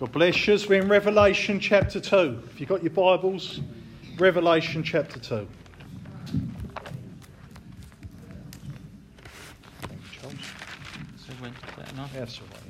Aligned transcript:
God 0.00 0.12
bless 0.12 0.46
you. 0.46 0.58
We're 0.66 0.80
in 0.80 0.88
Revelation 0.88 1.60
chapter 1.60 2.00
2. 2.00 2.44
If 2.46 2.58
you've 2.58 2.70
got 2.70 2.82
your 2.82 2.90
Bibles, 2.90 3.60
Revelation 4.16 4.82
chapter 4.82 5.20
2. 5.20 5.46
Thank 6.26 6.40
you, 9.90 9.98
Charles. 10.10 10.38
So 11.18 11.34
when 11.40 11.50
is 11.50 11.58
that 11.76 11.92
enough? 11.92 12.10
Yeah, 12.14 12.20
That's 12.20 12.40
all 12.40 12.46
right. 12.46 12.62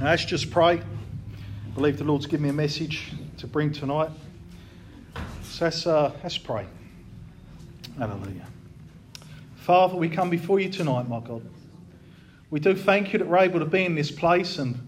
Let's 0.00 0.24
just 0.24 0.50
pray. 0.50 0.80
I 0.80 1.74
believe 1.74 1.98
the 1.98 2.04
Lord's 2.04 2.24
given 2.24 2.44
me 2.44 2.48
a 2.48 2.54
message 2.54 3.12
to 3.36 3.46
bring 3.46 3.70
tonight. 3.74 4.08
Let's, 5.60 5.86
uh, 5.86 6.12
let's 6.22 6.36
pray. 6.36 6.66
Hallelujah. 7.96 8.46
Father, 9.56 9.96
we 9.96 10.08
come 10.08 10.28
before 10.28 10.58
you 10.58 10.68
tonight, 10.68 11.08
my 11.08 11.20
God. 11.20 11.42
We 12.50 12.60
do 12.60 12.74
thank 12.74 13.12
you 13.12 13.20
that 13.20 13.28
we're 13.28 13.38
able 13.38 13.60
to 13.60 13.66
be 13.66 13.84
in 13.84 13.94
this 13.94 14.10
place. 14.10 14.58
And, 14.58 14.86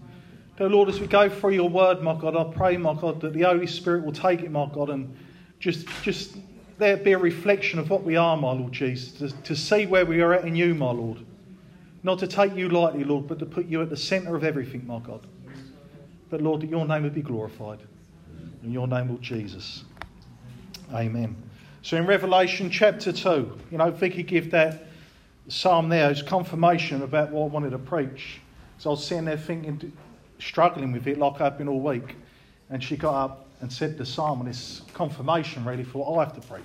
dear 0.57 0.69
Lord, 0.69 0.89
as 0.89 0.99
we 0.99 1.07
go 1.07 1.29
through 1.29 1.51
your 1.51 1.69
word, 1.69 2.01
my 2.01 2.15
God, 2.15 2.35
I 2.35 2.43
pray, 2.53 2.75
my 2.77 2.93
God, 2.93 3.21
that 3.21 3.33
the 3.33 3.43
Holy 3.43 3.65
Spirit 3.65 4.03
will 4.03 4.13
take 4.13 4.41
it, 4.41 4.51
my 4.51 4.67
God, 4.73 4.89
and 4.89 5.15
just, 5.59 5.87
just 6.03 6.35
there 6.77 6.97
be 6.97 7.13
a 7.13 7.17
reflection 7.17 7.79
of 7.79 7.89
what 7.89 8.03
we 8.03 8.17
are, 8.17 8.35
my 8.35 8.51
Lord 8.51 8.73
Jesus, 8.73 9.13
to, 9.13 9.43
to 9.43 9.55
see 9.55 9.85
where 9.85 10.05
we 10.05 10.21
are 10.21 10.33
at 10.33 10.45
in 10.45 10.55
you, 10.55 10.75
my 10.75 10.91
Lord. 10.91 11.19
Not 12.03 12.19
to 12.19 12.27
take 12.27 12.55
you 12.55 12.69
lightly, 12.69 13.03
Lord, 13.03 13.27
but 13.27 13.39
to 13.39 13.45
put 13.45 13.67
you 13.67 13.81
at 13.81 13.89
the 13.89 13.97
centre 13.97 14.35
of 14.35 14.43
everything, 14.43 14.85
my 14.85 14.99
God. 14.99 15.25
But, 16.29 16.41
Lord, 16.41 16.61
that 16.61 16.69
your 16.69 16.85
name 16.85 17.03
would 17.03 17.15
be 17.15 17.21
glorified. 17.21 17.79
In 18.63 18.71
your 18.73 18.87
name, 18.87 19.09
Lord 19.09 19.21
Jesus. 19.21 19.83
Amen. 20.93 21.35
So 21.81 21.97
in 21.97 22.05
Revelation 22.05 22.69
chapter 22.69 23.11
2, 23.11 23.57
you 23.71 23.77
know, 23.77 23.91
Vicky 23.91 24.23
give 24.23 24.51
that 24.51 24.87
psalm 25.49 25.89
there 25.89 26.09
as 26.09 26.21
confirmation 26.21 27.01
about 27.01 27.31
what 27.31 27.43
I 27.43 27.47
wanted 27.47 27.71
to 27.71 27.77
preach. 27.77 28.39
So 28.77 28.89
I 28.89 28.91
was 28.91 29.05
sitting 29.05 29.25
there 29.25 29.37
thinking, 29.37 29.91
struggling 30.39 30.91
with 30.91 31.07
it 31.07 31.17
like 31.17 31.41
I've 31.41 31.57
been 31.57 31.67
all 31.67 31.81
week. 31.81 32.15
And 32.69 32.83
she 32.83 32.97
got 32.97 33.15
up 33.15 33.47
and 33.61 33.71
said 33.71 33.97
the 33.97 34.05
psalm, 34.05 34.41
and 34.41 34.49
it's 34.49 34.81
confirmation 34.93 35.65
really 35.65 35.83
for 35.83 36.05
what 36.05 36.17
I 36.17 36.23
have 36.25 36.35
to 36.35 36.47
preach. 36.47 36.63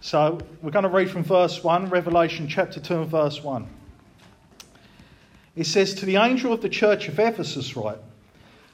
So 0.00 0.38
we're 0.62 0.70
going 0.70 0.84
to 0.84 0.88
read 0.88 1.10
from 1.10 1.24
verse 1.24 1.62
1, 1.62 1.90
Revelation 1.90 2.48
chapter 2.48 2.80
2 2.80 3.02
and 3.02 3.10
verse 3.10 3.42
1. 3.42 3.66
It 5.56 5.64
says, 5.64 5.94
To 5.94 6.06
the 6.06 6.16
angel 6.16 6.52
of 6.52 6.62
the 6.62 6.68
church 6.68 7.08
of 7.08 7.18
Ephesus, 7.18 7.76
write, 7.76 7.98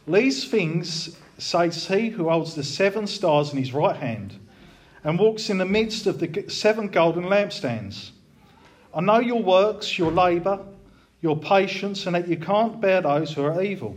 These 0.06 0.44
things 0.48 1.16
says 1.38 1.86
he 1.86 2.08
who 2.08 2.28
holds 2.28 2.54
the 2.54 2.64
seven 2.64 3.06
stars 3.06 3.52
in 3.52 3.58
his 3.58 3.72
right 3.72 3.96
hand 3.96 4.38
and 5.04 5.18
walks 5.18 5.50
in 5.50 5.58
the 5.58 5.64
midst 5.64 6.06
of 6.06 6.18
the 6.18 6.44
seven 6.48 6.88
golden 6.88 7.24
lampstands. 7.24 8.10
I 8.94 9.00
know 9.00 9.20
your 9.20 9.42
works, 9.42 9.98
your 9.98 10.10
labour, 10.10 10.60
your 11.20 11.38
patience, 11.38 12.06
and 12.06 12.14
that 12.14 12.28
you 12.28 12.36
can't 12.36 12.80
bear 12.80 13.02
those 13.02 13.32
who 13.32 13.44
are 13.44 13.62
evil. 13.62 13.96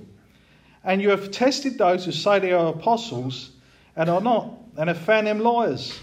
And 0.84 1.02
you 1.02 1.10
have 1.10 1.32
tested 1.32 1.78
those 1.78 2.06
who 2.06 2.12
say 2.12 2.40
they 2.40 2.52
are 2.52 2.74
apostles 2.74 3.52
and 3.96 4.10
are 4.10 4.22
not, 4.22 4.54
and 4.78 4.88
have 4.88 5.00
found 5.00 5.28
them 5.28 5.40
liars. 5.40 6.00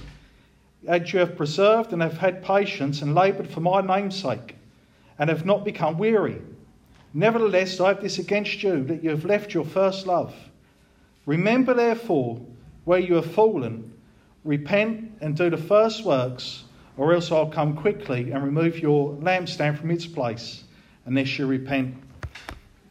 And 0.89 1.11
you 1.13 1.21
have 1.21 1.37
preserved 1.37 1.93
and 1.93 2.03
have 2.03 2.19
had 2.19 2.43
patience 2.43 3.03
and 3.03 3.15
laboured 3.15 3.51
for 3.51 3.61
my 3.61 3.81
name's 3.81 4.21
sake, 4.21 4.57
and 5.19 5.31
have 5.31 5.47
not 5.47 5.65
become 5.65 5.99
weary. 5.99 6.41
Nevertheless, 7.15 7.81
I 7.81 7.89
have 7.89 8.03
this 8.03 8.19
against 8.19 8.63
you, 8.63 8.85
that 8.85 9.03
you 9.03 9.11
have 9.11 9.25
left 9.25 9.55
your 9.55 9.65
first 9.65 10.07
love. 10.07 10.35
Remember, 11.27 11.75
therefore, 11.75 12.41
where 12.85 13.01
you 13.01 13.15
have 13.15 13.31
fallen, 13.33 13.93
repent 14.45 15.13
and 15.21 15.37
do 15.37 15.51
the 15.51 15.57
first 15.57 16.05
works, 16.05 16.65
or 16.97 17.13
else 17.13 17.31
I'll 17.31 17.51
come 17.51 17.77
quickly 17.77 18.31
and 18.31 18.43
remove 18.43 18.79
your 18.79 19.13
lampstand 19.17 19.79
from 19.79 19.91
its 19.91 20.07
place, 20.07 20.65
unless 21.05 21.39
you 21.39 21.47
repent. 21.47 21.97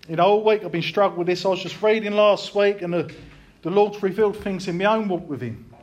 Know, 0.09 0.23
all 0.23 0.43
week 0.43 0.63
I've 0.63 0.71
been 0.71 0.83
struggling 0.83 1.19
with 1.19 1.27
this. 1.27 1.45
I 1.45 1.49
was 1.49 1.63
just 1.63 1.81
reading 1.81 2.13
last 2.13 2.53
week, 2.53 2.81
and 2.81 2.93
the, 2.93 3.11
the 3.63 3.71
Lord's 3.71 4.03
revealed 4.03 4.37
things 4.37 4.67
in 4.67 4.77
my 4.77 4.85
own 4.85 5.07
walk 5.07 5.27
with 5.27 5.41
Him 5.41 5.73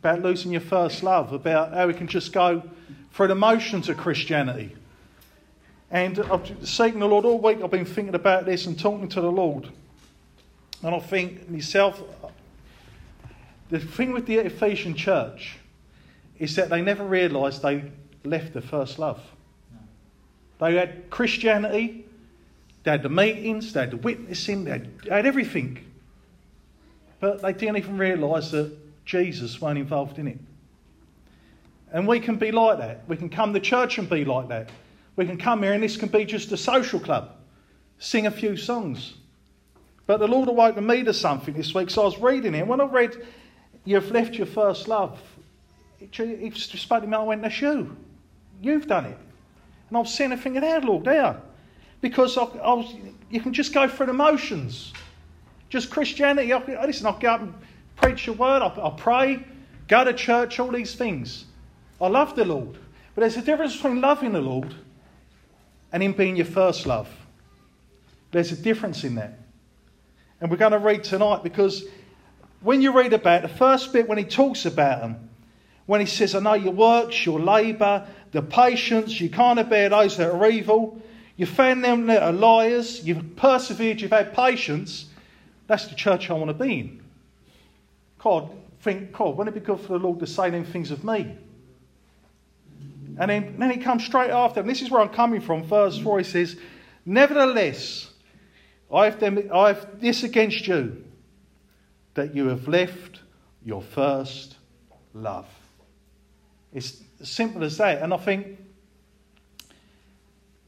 about 0.00 0.22
losing 0.22 0.52
your 0.52 0.60
first 0.60 1.02
love, 1.02 1.32
about 1.32 1.72
how 1.72 1.86
we 1.86 1.94
can 1.94 2.06
just 2.06 2.32
go 2.32 2.62
through 3.12 3.28
the 3.28 3.34
motions 3.34 3.88
of 3.88 3.96
Christianity. 3.96 4.74
And 5.90 6.18
I've 6.18 6.50
seeking 6.66 6.98
the 6.98 7.06
Lord 7.06 7.24
all 7.24 7.38
week. 7.38 7.62
I've 7.62 7.70
been 7.70 7.84
thinking 7.84 8.14
about 8.14 8.44
this 8.44 8.66
and 8.66 8.78
talking 8.78 9.08
to 9.10 9.20
the 9.20 9.30
Lord. 9.30 9.68
And 10.84 10.94
I 10.94 10.98
think 10.98 11.48
myself, 11.48 12.02
the 13.70 13.80
thing 13.80 14.12
with 14.12 14.26
the 14.26 14.36
Ephesian 14.36 14.94
church 14.94 15.56
is 16.38 16.56
that 16.56 16.68
they 16.68 16.82
never 16.82 17.02
realised 17.04 17.62
they 17.62 17.90
left 18.22 18.52
their 18.52 18.62
first 18.62 18.98
love. 18.98 19.18
They 20.60 20.74
had 20.74 21.08
Christianity, 21.08 22.04
they 22.82 22.90
had 22.90 23.02
the 23.02 23.08
meetings, 23.08 23.72
they 23.72 23.80
had 23.80 23.92
the 23.92 23.96
witnessing, 23.96 24.64
they 24.64 24.72
had, 24.72 24.98
they 25.00 25.10
had 25.10 25.26
everything. 25.26 25.82
But 27.18 27.40
they 27.40 27.54
didn't 27.54 27.78
even 27.78 27.96
realise 27.96 28.50
that 28.50 28.76
Jesus 29.06 29.62
weren't 29.62 29.78
involved 29.78 30.18
in 30.18 30.28
it. 30.28 30.38
And 31.92 32.06
we 32.06 32.20
can 32.20 32.36
be 32.36 32.52
like 32.52 32.76
that. 32.78 33.08
We 33.08 33.16
can 33.16 33.30
come 33.30 33.54
to 33.54 33.60
church 33.60 33.96
and 33.96 34.10
be 34.10 34.26
like 34.26 34.48
that. 34.48 34.68
We 35.16 35.24
can 35.24 35.38
come 35.38 35.62
here 35.62 35.72
and 35.72 35.82
this 35.82 35.96
can 35.96 36.10
be 36.10 36.26
just 36.26 36.52
a 36.52 36.58
social 36.58 37.00
club, 37.00 37.36
sing 37.98 38.26
a 38.26 38.30
few 38.30 38.58
songs. 38.58 39.14
But 40.06 40.20
the 40.20 40.28
Lord 40.28 40.48
awoken 40.48 40.86
me 40.86 41.02
to 41.04 41.14
something 41.14 41.54
this 41.54 41.74
week, 41.74 41.90
so 41.90 42.02
I 42.02 42.04
was 42.04 42.18
reading 42.18 42.54
it. 42.54 42.66
When 42.66 42.80
I 42.80 42.84
read, 42.84 43.26
You've 43.86 44.10
left 44.10 44.34
your 44.34 44.46
first 44.46 44.88
love, 44.88 45.20
he 45.98 46.06
just 46.06 46.72
spoke 46.78 47.02
to 47.02 47.08
me, 47.08 47.16
I 47.16 47.22
went, 47.22 47.42
That's 47.42 47.60
you. 47.60 47.96
You've 48.62 48.86
done 48.86 49.06
it. 49.06 49.18
And 49.88 49.96
I 49.96 50.00
was 50.00 50.12
sitting 50.12 50.30
there 50.30 50.38
thinking, 50.38 50.62
How, 50.62 50.80
Lord, 50.80 51.04
there? 51.04 51.40
Because 52.00 52.36
I, 52.36 52.42
I 52.42 52.72
was, 52.74 52.94
you 53.30 53.40
can 53.40 53.52
just 53.52 53.72
go 53.72 53.88
through 53.88 54.06
the 54.06 54.12
motions. 54.12 54.92
Just 55.68 55.90
Christianity. 55.90 56.52
I, 56.52 56.84
listen, 56.84 57.06
I'll 57.06 57.18
go 57.18 57.28
up 57.28 57.40
and 57.40 57.54
preach 57.96 58.26
your 58.26 58.36
word, 58.36 58.62
I'll, 58.62 58.78
I'll 58.80 58.92
pray, 58.92 59.44
go 59.88 60.04
to 60.04 60.12
church, 60.12 60.58
all 60.60 60.70
these 60.70 60.94
things. 60.94 61.46
I 62.00 62.08
love 62.08 62.36
the 62.36 62.44
Lord. 62.44 62.78
But 63.14 63.22
there's 63.22 63.36
a 63.36 63.42
difference 63.42 63.76
between 63.76 64.00
loving 64.00 64.32
the 64.32 64.40
Lord 64.40 64.74
and 65.92 66.02
Him 66.02 66.12
being 66.12 66.36
your 66.36 66.46
first 66.46 66.86
love. 66.86 67.08
There's 68.32 68.52
a 68.52 68.56
difference 68.56 69.04
in 69.04 69.14
that. 69.14 69.38
And 70.44 70.50
we're 70.50 70.58
going 70.58 70.72
to 70.72 70.78
read 70.78 71.02
tonight 71.02 71.42
because 71.42 71.84
when 72.60 72.82
you 72.82 72.92
read 72.92 73.14
about 73.14 73.40
the 73.40 73.48
first 73.48 73.94
bit, 73.94 74.06
when 74.06 74.18
he 74.18 74.24
talks 74.24 74.66
about 74.66 75.00
them, 75.00 75.30
when 75.86 76.00
he 76.00 76.06
says, 76.06 76.34
I 76.34 76.40
know 76.40 76.52
your 76.52 76.74
works, 76.74 77.24
your 77.24 77.40
labour, 77.40 78.06
the 78.30 78.42
patience, 78.42 79.18
you 79.18 79.30
can't 79.30 79.70
bear 79.70 79.88
those 79.88 80.18
that 80.18 80.30
are 80.30 80.46
evil, 80.46 81.00
you 81.38 81.46
found 81.46 81.82
them 81.82 82.08
that 82.08 82.22
are 82.22 82.30
liars, 82.30 83.02
you've 83.06 83.36
persevered, 83.36 84.02
you've 84.02 84.10
had 84.10 84.34
patience, 84.34 85.06
that's 85.66 85.86
the 85.86 85.94
church 85.94 86.28
I 86.28 86.34
want 86.34 86.48
to 86.48 86.62
be 86.62 86.78
in. 86.78 87.02
God, 88.18 88.50
think, 88.82 89.12
God, 89.12 89.38
wouldn't 89.38 89.56
it 89.56 89.60
be 89.60 89.64
good 89.64 89.80
for 89.80 89.94
the 89.94 89.98
Lord 89.98 90.20
to 90.20 90.26
say 90.26 90.50
them 90.50 90.66
things 90.66 90.90
of 90.90 91.04
me? 91.04 91.38
And 93.18 93.30
then, 93.30 93.56
then 93.58 93.70
he 93.70 93.78
comes 93.78 94.04
straight 94.04 94.30
after, 94.30 94.60
and 94.60 94.68
this 94.68 94.82
is 94.82 94.90
where 94.90 95.00
I'm 95.00 95.08
coming 95.08 95.40
from. 95.40 95.64
Verse 95.64 95.96
4 95.96 96.18
he 96.18 96.24
says, 96.24 96.58
Nevertheless, 97.06 98.10
I 98.94 99.06
have, 99.06 99.18
them, 99.18 99.50
I 99.52 99.68
have 99.68 100.00
this 100.00 100.22
against 100.22 100.66
you, 100.68 101.04
that 102.14 102.34
you 102.34 102.46
have 102.48 102.68
left 102.68 103.20
your 103.64 103.82
first 103.82 104.56
love. 105.14 105.48
It's 106.72 107.02
as 107.20 107.28
simple 107.28 107.64
as 107.64 107.78
that. 107.78 108.02
And 108.02 108.14
I 108.14 108.16
think 108.18 108.58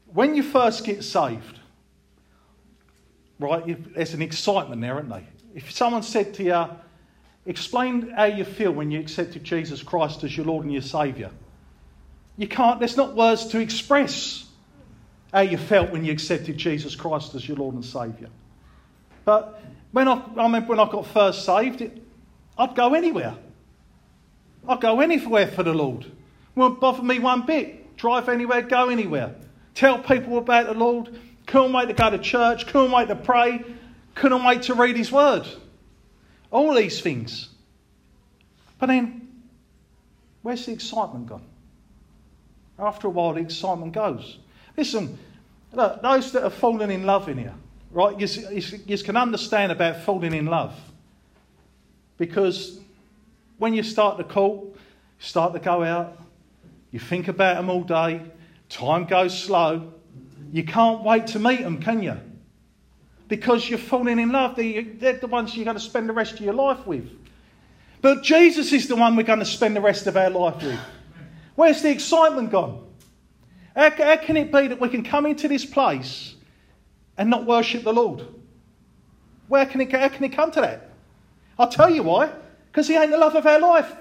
when 0.07 0.35
you 0.35 0.43
first 0.43 0.83
get 0.83 1.03
saved, 1.03 1.59
right, 3.39 3.93
there's 3.93 4.13
an 4.13 4.21
excitement 4.21 4.81
there, 4.81 4.97
isn't 4.97 5.09
there? 5.09 5.23
If 5.55 5.71
someone 5.71 6.03
said 6.03 6.33
to 6.35 6.43
you, 6.43 6.65
explain 7.45 8.09
how 8.09 8.25
you 8.25 8.43
feel 8.43 8.71
when 8.71 8.91
you 8.91 8.99
accepted 8.99 9.43
Jesus 9.43 9.81
Christ 9.83 10.23
as 10.23 10.35
your 10.35 10.45
Lord 10.45 10.65
and 10.65 10.73
your 10.73 10.81
Saviour, 10.81 11.31
you 12.35 12.47
can't, 12.47 12.79
there's 12.79 12.97
not 12.97 13.15
words 13.15 13.47
to 13.47 13.59
express 13.59 14.46
how 15.33 15.41
you 15.41 15.57
felt 15.57 15.91
when 15.91 16.05
you 16.05 16.11
accepted 16.11 16.57
Jesus 16.57 16.95
Christ 16.95 17.35
as 17.35 17.47
your 17.47 17.57
Lord 17.57 17.75
and 17.75 17.83
Saviour. 17.83 18.29
But 19.25 19.61
when 19.91 20.07
I, 20.07 20.21
I 20.37 20.43
remember 20.43 20.69
when 20.69 20.79
I 20.79 20.89
got 20.89 21.05
first 21.07 21.45
saved, 21.45 21.81
it, 21.81 22.01
I'd 22.57 22.75
go 22.75 22.93
anywhere. 22.93 23.35
I'd 24.67 24.81
go 24.81 24.99
anywhere 24.99 25.47
for 25.47 25.63
the 25.63 25.73
Lord. 25.73 26.05
Won't 26.55 26.79
bother 26.79 27.03
me 27.03 27.19
one 27.19 27.45
bit. 27.45 27.97
Drive 27.97 28.29
anywhere, 28.29 28.61
go 28.61 28.89
anywhere. 28.89 29.35
Tell 29.73 29.99
people 29.99 30.37
about 30.37 30.67
the 30.67 30.73
Lord. 30.73 31.19
Couldn't 31.45 31.73
wait 31.73 31.87
to 31.87 31.93
go 31.93 32.09
to 32.09 32.17
church. 32.17 32.67
Couldn't 32.67 32.91
wait 32.91 33.07
to 33.09 33.15
pray. 33.15 33.63
Couldn't 34.15 34.43
wait 34.43 34.63
to 34.63 34.73
read 34.73 34.97
His 34.97 35.11
Word. 35.11 35.47
All 36.51 36.73
these 36.73 37.01
things. 37.01 37.49
But 38.79 38.87
then, 38.87 39.27
where's 40.41 40.65
the 40.65 40.73
excitement 40.73 41.27
gone? 41.27 41.43
After 42.79 43.07
a 43.07 43.09
while, 43.09 43.33
the 43.33 43.41
excitement 43.41 43.93
goes. 43.93 44.37
Listen, 44.77 45.17
look, 45.73 46.01
those 46.03 46.31
that 46.33 46.43
have 46.43 46.53
fallen 46.53 46.91
in 46.91 47.05
love 47.05 47.27
in 47.27 47.39
here, 47.39 47.55
right, 47.91 48.17
you, 48.19 48.27
you, 48.51 48.79
you 48.85 48.97
can 48.99 49.17
understand 49.17 49.71
about 49.71 50.03
falling 50.03 50.33
in 50.33 50.45
love. 50.45 50.73
Because 52.17 52.79
when 53.57 53.73
you 53.73 53.83
start 53.83 54.17
the 54.17 54.23
call, 54.23 54.75
start 55.19 55.53
to 55.53 55.59
go 55.59 55.83
out, 55.83 56.21
you 56.91 56.99
think 56.99 57.27
about 57.27 57.57
them 57.57 57.69
all 57.69 57.83
day, 57.83 58.21
time 58.69 59.05
goes 59.05 59.37
slow, 59.37 59.91
you 60.51 60.63
can't 60.63 61.03
wait 61.03 61.27
to 61.27 61.39
meet 61.39 61.61
them, 61.61 61.81
can 61.81 62.01
you? 62.01 62.17
Because 63.27 63.69
you're 63.69 63.79
falling 63.79 64.19
in 64.19 64.31
love. 64.31 64.55
They're 64.55 65.17
the 65.17 65.27
ones 65.27 65.55
you're 65.55 65.65
going 65.65 65.75
to 65.75 65.83
spend 65.83 66.07
the 66.07 66.13
rest 66.13 66.35
of 66.35 66.41
your 66.41 66.53
life 66.53 66.87
with. 66.87 67.09
But 68.01 68.23
Jesus 68.23 68.71
is 68.71 68.87
the 68.87 68.95
one 68.95 69.17
we're 69.17 69.23
going 69.23 69.39
to 69.39 69.45
spend 69.45 69.75
the 69.75 69.81
rest 69.81 70.07
of 70.07 70.15
our 70.15 70.29
life 70.29 70.63
with. 70.63 70.79
Where's 71.55 71.81
the 71.81 71.89
excitement 71.89 72.51
gone? 72.51 72.86
How, 73.77 73.91
how 73.91 74.17
can 74.17 74.35
it 74.37 74.51
be 74.51 74.67
that 74.67 74.81
we 74.81 74.89
can 74.89 75.03
come 75.03 75.27
into 75.27 75.47
this 75.47 75.63
place 75.63 76.33
and 77.15 77.29
not 77.29 77.45
worship 77.45 77.83
the 77.83 77.93
Lord? 77.93 78.25
Where 79.47 79.67
can 79.67 79.81
it, 79.81 79.91
how 79.91 80.09
can 80.09 80.23
it 80.23 80.29
come 80.29 80.49
to 80.51 80.61
that? 80.61 80.89
I'll 81.59 81.69
tell 81.69 81.89
you 81.89 82.01
why. 82.01 82.31
Because 82.71 82.87
He 82.87 82.95
ain't 82.95 83.11
the 83.11 83.17
love 83.17 83.35
of 83.35 83.45
our 83.45 83.59
life. 83.59 83.93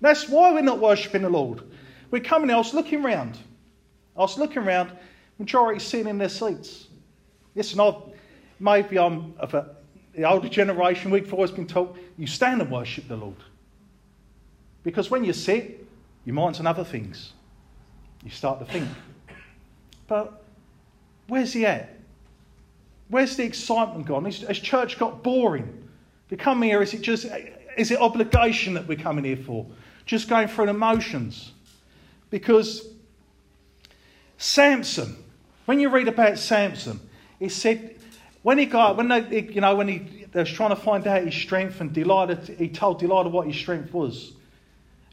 That's 0.00 0.26
why 0.26 0.52
we're 0.52 0.62
not 0.62 0.80
worshipping 0.80 1.22
the 1.22 1.28
Lord. 1.28 1.62
We're 2.10 2.22
coming, 2.22 2.48
here, 2.48 2.56
I 2.56 2.58
was 2.58 2.72
looking 2.72 3.04
around. 3.04 3.38
I 4.16 4.20
was 4.20 4.38
looking 4.38 4.62
around, 4.62 4.90
majority 5.38 5.78
sitting 5.78 6.08
in 6.08 6.16
their 6.16 6.30
seats. 6.30 6.88
Listen, 7.54 7.78
I've, 7.78 7.96
maybe 8.58 8.98
I'm 8.98 9.34
of 9.38 9.52
a, 9.52 9.76
the 10.14 10.24
older 10.24 10.48
generation, 10.48 11.10
we've 11.10 11.32
always 11.32 11.50
been 11.50 11.66
told 11.66 11.98
you 12.16 12.26
stand 12.26 12.62
and 12.62 12.70
worship 12.70 13.06
the 13.06 13.16
Lord. 13.16 13.36
Because 14.82 15.10
when 15.10 15.24
you 15.24 15.34
sit, 15.34 15.86
your 16.24 16.34
mind's 16.34 16.58
on 16.58 16.66
other 16.66 16.84
things. 16.84 17.32
You 18.24 18.30
start 18.30 18.58
to 18.60 18.64
think. 18.64 18.88
But 20.06 20.42
where's 21.26 21.52
he 21.52 21.66
at? 21.66 21.96
Where's 23.08 23.36
the 23.36 23.44
excitement 23.44 24.06
gone? 24.06 24.24
Has 24.24 24.58
church 24.58 24.98
got 24.98 25.22
boring? 25.22 25.78
To 26.30 26.36
come 26.36 26.62
here, 26.62 26.80
is 26.80 26.94
it 26.94 27.02
just 27.02 27.26
is 27.76 27.90
it 27.90 27.98
obligation 27.98 28.74
that 28.74 28.86
we're 28.86 28.96
coming 28.96 29.24
here 29.24 29.36
for? 29.36 29.66
Just 30.06 30.28
going 30.28 30.48
through 30.48 30.66
the 30.66 30.72
motions? 30.72 31.52
Because 32.30 32.88
Samson, 34.38 35.16
when 35.66 35.78
you 35.78 35.90
read 35.90 36.08
about 36.08 36.38
Samson, 36.38 37.00
he 37.38 37.50
said 37.50 37.96
when 38.42 38.58
he 38.58 38.66
got 38.66 38.96
when 38.96 39.08
they 39.08 39.42
you 39.42 39.60
know 39.60 39.74
when 39.76 39.88
he 39.88 40.26
they 40.32 40.40
was 40.40 40.50
trying 40.50 40.70
to 40.70 40.76
find 40.76 41.06
out 41.06 41.22
his 41.22 41.34
strength 41.34 41.80
and 41.82 41.92
Delilah 41.92 42.36
he 42.36 42.68
told 42.68 42.98
Delilah 42.98 43.28
what 43.28 43.46
his 43.46 43.56
strength 43.56 43.92
was. 43.92 44.32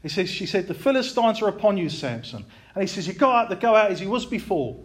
He 0.02 0.08
says, 0.08 0.30
she 0.30 0.46
said, 0.46 0.66
The 0.66 0.74
Philistines 0.74 1.42
are 1.42 1.48
upon 1.48 1.76
you, 1.76 1.88
Samson. 1.88 2.44
And 2.74 2.82
he 2.82 2.88
says, 2.88 3.06
You 3.06 3.12
go 3.12 3.30
out 3.30 3.50
to 3.50 3.56
go 3.56 3.74
out 3.74 3.90
as 3.90 4.00
he 4.00 4.06
was 4.06 4.24
before. 4.24 4.76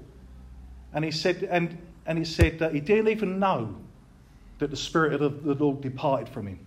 And 0.94 1.04
he 1.04 1.12
said, 1.12 1.48
and, 1.50 1.78
and 2.06 2.18
he 2.18 2.26
said 2.26 2.60
that 2.60 2.74
he 2.74 2.80
didn't 2.80 3.10
even 3.10 3.40
know 3.40 3.76
that 4.60 4.72
the 4.72 4.78
Spirit 4.78 5.22
of 5.22 5.44
the 5.44 5.54
Lord 5.54 5.82
departed 5.82 6.30
from 6.30 6.48
him. 6.48 6.60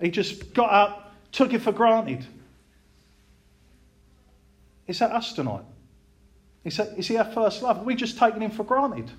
He 0.00 0.10
just 0.10 0.54
got 0.54 0.72
up, 0.72 1.14
took 1.30 1.52
it 1.52 1.60
for 1.60 1.72
granted. 1.72 2.26
Is 4.88 4.98
that 4.98 5.12
us 5.12 5.32
tonight? 5.32 5.64
Is, 6.64 6.76
that, 6.78 6.98
is 6.98 7.06
he 7.06 7.16
our 7.16 7.24
first 7.24 7.62
love? 7.62 7.78
Are 7.78 7.84
we 7.84 7.94
just 7.94 8.18
taking 8.18 8.42
him 8.42 8.50
for 8.50 8.64
granted? 8.64 9.10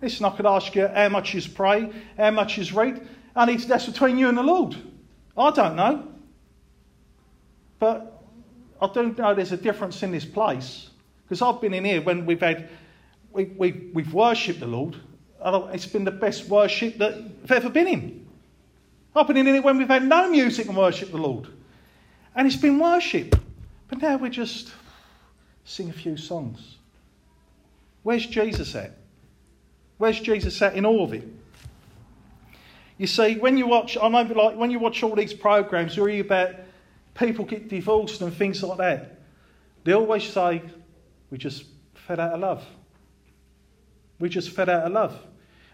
Listen, 0.00 0.26
I 0.26 0.30
could 0.30 0.46
ask 0.46 0.74
you 0.74 0.86
how 0.86 1.08
much 1.08 1.34
is 1.34 1.48
pray, 1.48 1.90
how 2.16 2.30
much 2.30 2.58
is 2.58 2.72
read, 2.72 3.06
and 3.34 3.60
that's 3.60 3.86
between 3.86 4.18
you 4.18 4.28
and 4.28 4.38
the 4.38 4.42
Lord. 4.42 4.76
I 5.36 5.50
don't 5.50 5.74
know. 5.74 6.12
But 7.78 8.22
I 8.80 8.88
don't 8.92 9.16
know 9.18 9.34
there's 9.34 9.52
a 9.52 9.56
difference 9.56 10.02
in 10.02 10.12
this 10.12 10.24
place 10.24 10.90
because 11.24 11.42
I've 11.42 11.60
been 11.60 11.74
in 11.74 11.84
here 11.84 12.02
when 12.02 12.26
we've 12.26 12.40
had 12.40 12.68
we, 13.32 13.44
we, 13.44 13.90
we've 13.92 14.12
worshipped 14.14 14.60
the 14.60 14.66
Lord. 14.66 14.96
It's 15.44 15.86
been 15.86 16.04
the 16.04 16.10
best 16.10 16.48
worship 16.48 16.98
that 16.98 17.14
I've 17.44 17.52
ever 17.52 17.68
been 17.68 17.86
in. 17.86 18.26
I've 19.14 19.26
been 19.26 19.36
in 19.36 19.46
it 19.48 19.62
when 19.62 19.78
we've 19.78 19.88
had 19.88 20.04
no 20.04 20.28
music 20.30 20.66
and 20.66 20.76
worship 20.76 21.10
the 21.10 21.18
Lord. 21.18 21.48
And 22.34 22.46
it's 22.46 22.56
been 22.56 22.78
worship. 22.78 23.36
But 23.88 24.00
now 24.02 24.16
we 24.16 24.30
just 24.30 24.72
sing 25.64 25.90
a 25.90 25.92
few 25.92 26.16
songs. 26.16 26.76
Where's 28.02 28.26
Jesus 28.26 28.74
at? 28.74 28.96
Where's 29.98 30.20
Jesus 30.20 30.60
at 30.62 30.74
in 30.74 30.84
all 30.84 31.04
of 31.04 31.12
it? 31.12 31.26
You 32.98 33.06
see, 33.06 33.36
when 33.36 33.58
you 33.58 33.66
watch, 33.66 33.98
I 34.00 34.08
know, 34.08 34.22
like 34.22 34.56
when 34.56 34.70
you 34.70 34.78
watch 34.78 35.02
all 35.02 35.14
these 35.14 35.34
programs, 35.34 35.96
you 35.96 36.04
read 36.04 36.20
about 36.20 36.54
people 37.18 37.44
get 37.44 37.68
divorced 37.68 38.20
and 38.20 38.32
things 38.32 38.62
like 38.62 38.78
that. 38.78 39.20
They 39.84 39.92
always 39.92 40.24
say, 40.24 40.62
we 41.30 41.38
just 41.38 41.64
fed 41.94 42.20
out 42.20 42.32
of 42.32 42.40
love. 42.40 42.64
We 44.18 44.28
just 44.28 44.50
fed 44.50 44.68
out 44.68 44.84
of 44.84 44.92
love. 44.92 45.18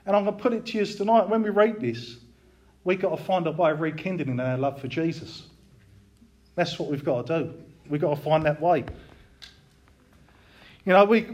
And 0.06 0.16
I'm 0.16 0.24
going 0.24 0.36
to 0.36 0.42
put 0.42 0.52
it 0.52 0.66
to 0.66 0.78
you 0.78 0.84
tonight 0.84 1.28
when 1.28 1.42
we 1.42 1.50
read 1.50 1.80
this, 1.80 2.16
we've 2.84 3.00
got 3.00 3.16
to 3.16 3.22
find 3.22 3.46
a 3.46 3.52
way 3.52 3.70
of 3.70 3.80
rekindling 3.80 4.40
our 4.40 4.58
love 4.58 4.80
for 4.80 4.88
Jesus. 4.88 5.44
That's 6.54 6.78
what 6.78 6.90
we've 6.90 7.04
got 7.04 7.26
to 7.26 7.44
do. 7.44 7.54
We've 7.88 8.00
got 8.00 8.16
to 8.16 8.20
find 8.20 8.44
that 8.44 8.60
way. 8.60 8.84
You 10.84 10.92
know, 10.92 11.04
we, 11.04 11.28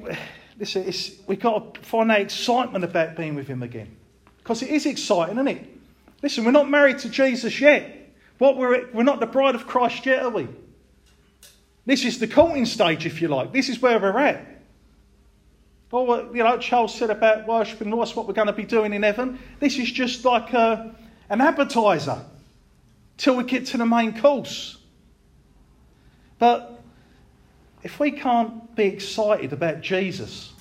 listen, 0.58 0.84
it's, 0.86 1.12
we've 1.26 1.40
got 1.40 1.74
to 1.74 1.80
find 1.80 2.10
that 2.10 2.20
excitement 2.20 2.84
about 2.84 3.16
being 3.16 3.34
with 3.34 3.48
Him 3.48 3.62
again. 3.62 3.96
Because 4.38 4.62
it 4.62 4.70
is 4.70 4.86
exciting, 4.86 5.36
isn't 5.36 5.48
it? 5.48 5.66
Listen, 6.22 6.44
we're 6.44 6.50
not 6.50 6.68
married 6.68 6.98
to 7.00 7.08
Jesus 7.08 7.60
yet. 7.60 7.97
What 8.38 8.56
we're, 8.56 8.88
we're 8.92 9.02
not 9.02 9.20
the 9.20 9.26
bride 9.26 9.54
of 9.54 9.66
Christ 9.66 10.06
yet, 10.06 10.22
are 10.22 10.30
we? 10.30 10.48
This 11.86 12.04
is 12.04 12.18
the 12.18 12.28
courting 12.28 12.66
stage, 12.66 13.06
if 13.06 13.20
you 13.20 13.28
like. 13.28 13.52
This 13.52 13.68
is 13.68 13.80
where 13.80 13.98
we're 13.98 14.18
at. 14.18 14.46
Well, 15.90 16.34
you 16.34 16.44
know, 16.44 16.58
Charles 16.58 16.94
said 16.94 17.10
about 17.10 17.46
worshipping, 17.46 17.90
what's 17.90 18.14
what 18.14 18.28
we're 18.28 18.34
going 18.34 18.48
to 18.48 18.52
be 18.52 18.64
doing 18.64 18.92
in 18.92 19.02
heaven. 19.02 19.38
This 19.58 19.78
is 19.78 19.90
just 19.90 20.24
like 20.24 20.52
a, 20.52 20.94
an 21.30 21.40
appetizer 21.40 22.22
till 23.16 23.36
we 23.36 23.44
get 23.44 23.66
to 23.66 23.78
the 23.78 23.86
main 23.86 24.18
course. 24.20 24.76
But 26.38 26.80
if 27.82 27.98
we 27.98 28.12
can't 28.12 28.76
be 28.76 28.84
excited 28.84 29.52
about 29.52 29.80
Jesus, 29.80 30.52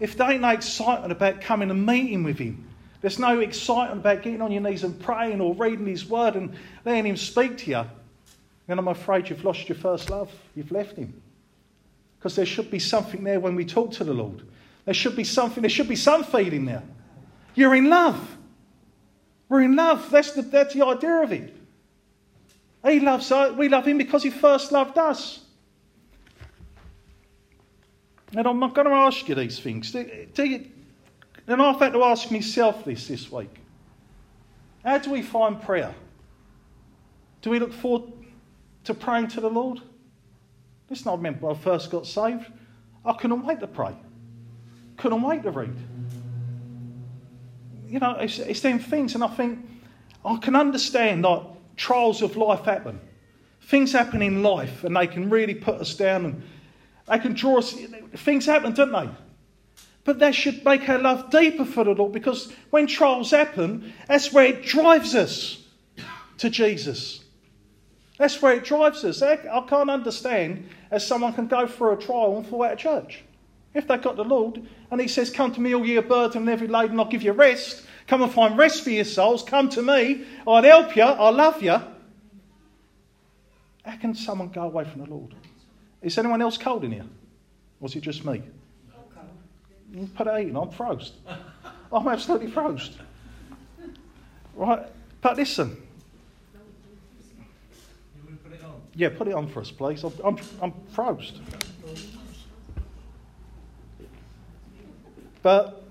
if 0.00 0.16
there 0.16 0.30
ain't 0.30 0.42
no 0.42 0.50
excitement 0.50 1.12
about 1.12 1.40
coming 1.40 1.70
and 1.70 1.86
meeting 1.86 2.24
with 2.24 2.38
Him, 2.38 2.68
there's 3.04 3.18
no 3.18 3.40
excitement 3.40 4.00
about 4.00 4.22
getting 4.22 4.40
on 4.40 4.50
your 4.50 4.62
knees 4.62 4.82
and 4.82 4.98
praying 4.98 5.42
or 5.42 5.54
reading 5.54 5.84
His 5.84 6.06
Word 6.06 6.36
and 6.36 6.54
letting 6.86 7.04
Him 7.04 7.18
speak 7.18 7.58
to 7.58 7.70
you. 7.70 7.84
And 8.66 8.80
I'm 8.80 8.88
afraid 8.88 9.28
you've 9.28 9.44
lost 9.44 9.68
your 9.68 9.76
first 9.76 10.08
love. 10.08 10.32
You've 10.56 10.72
left 10.72 10.96
Him. 10.96 11.20
Because 12.16 12.34
there 12.34 12.46
should 12.46 12.70
be 12.70 12.78
something 12.78 13.22
there 13.22 13.40
when 13.40 13.56
we 13.56 13.66
talk 13.66 13.92
to 13.92 14.04
the 14.04 14.14
Lord. 14.14 14.40
There 14.86 14.94
should 14.94 15.16
be 15.16 15.24
something, 15.24 15.60
there 15.60 15.68
should 15.68 15.86
be 15.86 15.96
some 15.96 16.24
feeling 16.24 16.64
there. 16.64 16.82
You're 17.54 17.74
in 17.74 17.90
love. 17.90 18.38
We're 19.50 19.64
in 19.64 19.76
love. 19.76 20.10
That's 20.10 20.32
the, 20.32 20.40
that's 20.40 20.72
the 20.72 20.86
idea 20.86 21.24
of 21.24 21.30
it. 21.30 21.54
He 22.86 23.00
loves 23.00 23.30
us, 23.30 23.54
we 23.54 23.68
love 23.68 23.86
Him 23.86 23.98
because 23.98 24.22
He 24.22 24.30
first 24.30 24.72
loved 24.72 24.96
us. 24.96 25.40
And 28.34 28.46
I'm 28.46 28.60
not 28.60 28.74
going 28.74 28.86
to 28.86 28.94
ask 28.94 29.28
you 29.28 29.34
these 29.34 29.60
things. 29.60 29.92
Do, 29.92 30.26
do 30.32 30.64
and 31.46 31.60
I've 31.60 31.78
had 31.78 31.92
to 31.92 32.02
ask 32.04 32.30
myself 32.30 32.84
this 32.84 33.06
this 33.08 33.30
week. 33.30 33.54
How 34.84 34.98
do 34.98 35.10
we 35.10 35.22
find 35.22 35.60
prayer? 35.60 35.94
Do 37.42 37.50
we 37.50 37.58
look 37.58 37.72
forward 37.72 38.12
to 38.84 38.94
praying 38.94 39.28
to 39.28 39.40
the 39.40 39.50
Lord? 39.50 39.80
Listen, 40.90 41.08
I 41.08 41.14
remember 41.14 41.46
when 41.46 41.56
I 41.56 41.58
first 41.58 41.90
got 41.90 42.06
saved, 42.06 42.46
I 43.04 43.12
couldn't 43.14 43.44
wait 43.44 43.60
to 43.60 43.66
pray. 43.66 43.94
Couldn't 44.96 45.22
wait 45.22 45.42
to 45.42 45.50
read. 45.50 45.74
You 47.88 47.98
know, 47.98 48.16
it's, 48.16 48.38
it's 48.38 48.60
them 48.60 48.78
things, 48.78 49.14
and 49.14 49.22
I 49.22 49.28
think 49.28 49.58
I 50.24 50.36
can 50.36 50.56
understand 50.56 51.22
like 51.22 51.42
trials 51.76 52.22
of 52.22 52.36
life 52.36 52.64
happen. 52.64 53.00
Things 53.62 53.92
happen 53.92 54.22
in 54.22 54.42
life, 54.42 54.84
and 54.84 54.96
they 54.96 55.06
can 55.06 55.30
really 55.30 55.54
put 55.54 55.76
us 55.76 55.94
down, 55.94 56.24
and 56.24 56.42
they 57.08 57.18
can 57.18 57.34
draw 57.34 57.58
us. 57.58 57.74
Things 58.16 58.46
happen, 58.46 58.72
don't 58.72 58.92
they? 58.92 59.08
But 60.04 60.18
that 60.18 60.34
should 60.34 60.64
make 60.64 60.88
our 60.88 60.98
love 60.98 61.30
deeper 61.30 61.64
for 61.64 61.84
the 61.84 61.92
Lord 61.92 62.12
because 62.12 62.52
when 62.70 62.86
trials 62.86 63.30
happen, 63.30 63.92
that's 64.06 64.32
where 64.32 64.44
it 64.44 64.62
drives 64.62 65.14
us 65.14 65.64
to 66.38 66.50
Jesus. 66.50 67.24
That's 68.18 68.40
where 68.40 68.54
it 68.54 68.64
drives 68.64 69.02
us. 69.04 69.22
I 69.22 69.36
can't 69.36 69.90
understand 69.90 70.68
as 70.90 71.06
someone 71.06 71.32
can 71.32 71.46
go 71.46 71.66
through 71.66 71.94
a 71.94 71.96
trial 71.96 72.36
and 72.36 72.46
fall 72.46 72.62
out 72.62 72.74
of 72.74 72.78
church. 72.78 73.24
If 73.72 73.88
they've 73.88 74.00
got 74.00 74.16
the 74.16 74.24
Lord 74.24 74.62
and 74.90 75.00
He 75.00 75.08
says, 75.08 75.30
Come 75.30 75.52
to 75.52 75.60
me, 75.60 75.74
all 75.74 75.84
ye 75.84 75.98
burden 76.00 76.42
and 76.42 76.48
heavy 76.48 76.68
laden, 76.68 77.00
I'll 77.00 77.06
give 77.06 77.22
you 77.22 77.32
rest. 77.32 77.84
Come 78.06 78.22
and 78.22 78.30
find 78.30 78.56
rest 78.58 78.84
for 78.84 78.90
your 78.90 79.04
souls. 79.04 79.42
Come 79.42 79.68
to 79.70 79.82
me. 79.82 80.24
I'll 80.46 80.62
help 80.62 80.94
you. 80.94 81.02
I'll 81.02 81.32
love 81.32 81.62
you. 81.62 81.80
How 83.84 83.96
can 84.00 84.14
someone 84.14 84.50
go 84.50 84.62
away 84.62 84.84
from 84.84 85.02
the 85.02 85.10
Lord? 85.10 85.34
Is 86.02 86.16
anyone 86.18 86.40
else 86.40 86.56
cold 86.56 86.84
in 86.84 86.92
here? 86.92 87.06
Or 87.80 87.86
is 87.86 87.96
it 87.96 88.02
just 88.02 88.24
me? 88.24 88.42
You 89.94 90.08
put 90.08 90.26
it 90.26 90.48
in, 90.48 90.56
I'm 90.56 90.70
froze. 90.70 91.12
I'm 91.92 92.08
absolutely 92.08 92.50
froze. 92.50 92.90
Right? 94.56 94.86
But 95.20 95.36
listen. 95.36 95.80
Put 98.26 98.60
yeah, 98.96 99.08
put 99.10 99.28
it 99.28 99.34
on 99.34 99.48
for 99.48 99.60
us, 99.60 99.70
please. 99.70 100.02
I'm, 100.02 100.12
I'm, 100.24 100.38
I'm 100.60 100.72
froze. 100.90 101.32
But 105.42 105.84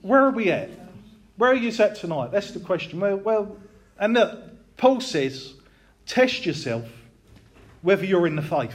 where 0.00 0.22
are 0.22 0.30
we 0.30 0.50
at? 0.50 0.70
Where 1.36 1.50
are 1.50 1.54
you 1.54 1.70
at 1.82 1.96
tonight? 1.96 2.30
That's 2.30 2.52
the 2.52 2.60
question. 2.60 2.98
Well, 2.98 3.16
well 3.18 3.56
and 3.98 4.14
look, 4.14 4.76
Paul 4.78 5.00
says, 5.00 5.52
test 6.06 6.46
yourself 6.46 6.86
whether 7.82 8.06
you're 8.06 8.26
in 8.26 8.36
the 8.36 8.42
faith. 8.42 8.74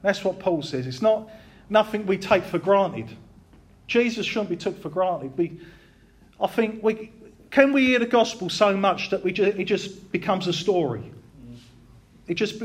That's 0.00 0.24
what 0.24 0.38
Paul 0.38 0.62
says. 0.62 0.86
It's 0.86 1.02
not 1.02 1.28
nothing 1.68 2.06
we 2.06 2.18
take 2.18 2.44
for 2.44 2.58
granted. 2.58 3.08
Jesus 3.86 4.26
shouldn't 4.26 4.50
be 4.50 4.56
took 4.56 4.80
for 4.80 4.90
granted. 4.90 5.36
We, 5.36 5.60
I 6.40 6.46
think 6.46 6.82
we 6.82 7.12
can 7.50 7.72
we 7.72 7.86
hear 7.86 7.98
the 7.98 8.06
gospel 8.06 8.50
so 8.50 8.76
much 8.76 9.10
that 9.10 9.24
we 9.24 9.32
just, 9.32 9.58
it 9.58 9.64
just 9.64 10.12
becomes 10.12 10.46
a 10.46 10.52
story. 10.52 11.10
It 12.26 12.34
just 12.34 12.60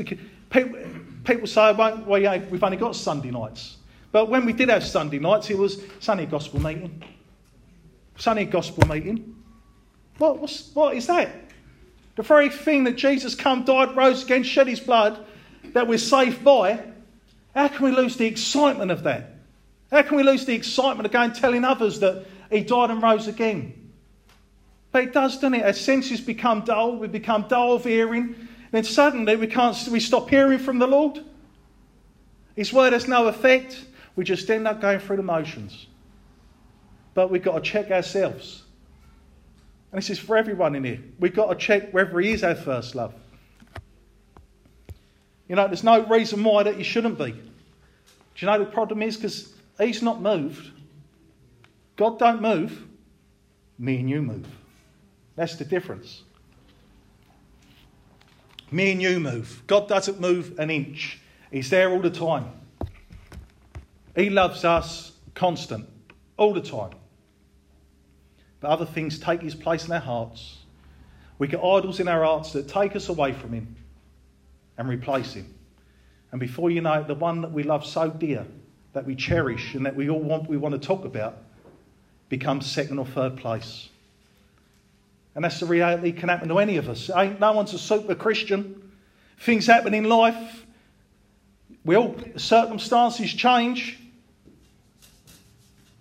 people, 0.50 0.78
people 1.24 1.46
say, 1.46 1.72
well, 1.72 2.18
yeah, 2.18 2.38
we've 2.50 2.62
only 2.62 2.76
got 2.76 2.94
Sunday 2.94 3.30
nights. 3.30 3.78
But 4.12 4.28
when 4.28 4.44
we 4.44 4.52
did 4.52 4.68
have 4.68 4.84
Sunday 4.84 5.18
nights, 5.18 5.48
it 5.50 5.56
was 5.56 5.82
Sunday 6.00 6.26
gospel 6.26 6.60
meeting. 6.60 7.02
Sunday 8.16 8.44
gospel 8.44 8.86
meeting. 8.86 9.34
What, 10.18 10.38
what 10.74 10.94
is 10.94 11.06
that? 11.06 11.30
The 12.16 12.22
very 12.22 12.48
thing 12.48 12.84
that 12.84 12.96
Jesus 12.96 13.34
come, 13.34 13.64
died, 13.64 13.96
rose 13.96 14.22
again, 14.22 14.44
shed 14.44 14.68
his 14.68 14.78
blood, 14.78 15.24
that 15.72 15.88
we're 15.88 15.98
saved 15.98 16.44
by. 16.44 16.80
How 17.54 17.68
can 17.68 17.84
we 17.84 17.92
lose 17.92 18.16
the 18.16 18.26
excitement 18.26 18.90
of 18.90 19.04
that? 19.04 19.30
How 19.90 20.02
can 20.02 20.16
we 20.16 20.22
lose 20.24 20.44
the 20.44 20.54
excitement 20.54 21.06
of 21.06 21.12
going 21.12 21.32
telling 21.32 21.64
others 21.64 22.00
that 22.00 22.26
he 22.50 22.62
died 22.62 22.90
and 22.90 23.00
rose 23.00 23.28
again? 23.28 23.92
But 24.90 25.04
it 25.04 25.12
does, 25.12 25.34
doesn't 25.34 25.54
it? 25.54 25.64
Our 25.64 25.72
senses 25.72 26.20
become 26.20 26.62
dull, 26.62 26.96
we 26.96 27.08
become 27.08 27.46
dull 27.48 27.74
of 27.74 27.84
hearing, 27.84 28.48
then 28.70 28.84
suddenly 28.84 29.36
we 29.36 29.46
can't 29.46 29.76
we 29.88 30.00
stop 30.00 30.30
hearing 30.30 30.58
from 30.58 30.78
the 30.78 30.86
Lord. 30.86 31.24
His 32.56 32.72
word 32.72 32.92
has 32.92 33.08
no 33.08 33.26
effect. 33.28 33.84
We 34.16 34.24
just 34.24 34.48
end 34.50 34.66
up 34.66 34.80
going 34.80 35.00
through 35.00 35.16
the 35.16 35.22
motions. 35.22 35.86
But 37.14 37.30
we've 37.30 37.42
got 37.42 37.54
to 37.54 37.60
check 37.60 37.90
ourselves. 37.90 38.62
And 39.92 39.98
this 39.98 40.10
is 40.10 40.18
for 40.18 40.36
everyone 40.36 40.74
in 40.74 40.84
here. 40.84 41.00
We've 41.20 41.34
got 41.34 41.50
to 41.50 41.56
check 41.56 41.92
whether 41.92 42.18
He 42.18 42.32
is 42.32 42.42
our 42.42 42.56
first 42.56 42.94
love. 42.94 43.14
You 45.54 45.60
know, 45.60 45.68
there's 45.68 45.84
no 45.84 46.04
reason 46.06 46.42
why 46.42 46.64
that 46.64 46.78
you 46.78 46.82
shouldn't 46.82 47.16
be. 47.16 47.30
Do 47.30 47.38
you 48.38 48.46
know 48.48 48.58
the 48.58 48.64
problem 48.64 49.02
is? 49.02 49.14
Because 49.14 49.54
He's 49.78 50.02
not 50.02 50.20
moved. 50.20 50.72
God 51.94 52.18
don't 52.18 52.42
move. 52.42 52.82
Me 53.78 54.00
and 54.00 54.10
you 54.10 54.20
move. 54.20 54.48
That's 55.36 55.54
the 55.54 55.64
difference. 55.64 56.24
Me 58.72 58.90
and 58.90 59.00
you 59.00 59.20
move. 59.20 59.62
God 59.68 59.86
doesn't 59.86 60.18
move 60.18 60.58
an 60.58 60.70
inch. 60.70 61.20
He's 61.52 61.70
there 61.70 61.88
all 61.92 62.00
the 62.00 62.10
time. 62.10 62.50
He 64.16 64.30
loves 64.30 64.64
us 64.64 65.12
constant, 65.36 65.88
all 66.36 66.52
the 66.52 66.62
time. 66.62 66.94
But 68.58 68.70
other 68.72 68.86
things 68.86 69.20
take 69.20 69.40
his 69.40 69.54
place 69.54 69.86
in 69.86 69.92
our 69.92 70.00
hearts. 70.00 70.58
We 71.38 71.46
get 71.46 71.60
idols 71.62 72.00
in 72.00 72.08
our 72.08 72.24
hearts 72.24 72.52
that 72.54 72.66
take 72.66 72.96
us 72.96 73.08
away 73.08 73.34
from 73.34 73.52
him 73.52 73.76
and 74.78 74.88
replace 74.88 75.34
him. 75.34 75.52
And 76.30 76.40
before 76.40 76.70
you 76.70 76.80
know 76.80 76.94
it, 76.94 77.06
the 77.06 77.14
one 77.14 77.42
that 77.42 77.52
we 77.52 77.62
love 77.62 77.86
so 77.86 78.10
dear, 78.10 78.46
that 78.92 79.06
we 79.06 79.14
cherish 79.14 79.74
and 79.74 79.86
that 79.86 79.94
we 79.94 80.10
all 80.10 80.20
want, 80.20 80.48
we 80.48 80.56
want 80.56 80.80
to 80.80 80.84
talk 80.84 81.04
about, 81.04 81.38
becomes 82.28 82.70
second 82.70 82.98
or 82.98 83.06
third 83.06 83.36
place. 83.36 83.88
And 85.34 85.44
that's 85.44 85.60
the 85.60 85.66
reality 85.66 86.12
that 86.12 86.20
can 86.20 86.28
happen 86.28 86.48
to 86.48 86.58
any 86.58 86.76
of 86.76 86.88
us. 86.88 87.10
Ain't 87.14 87.40
no 87.40 87.52
one's 87.52 87.74
a 87.74 87.78
super 87.78 88.14
Christian. 88.14 88.92
Things 89.38 89.66
happen 89.66 89.94
in 89.94 90.04
life. 90.04 90.64
We 91.84 91.96
all 91.96 92.16
circumstances 92.36 93.32
change. 93.32 93.98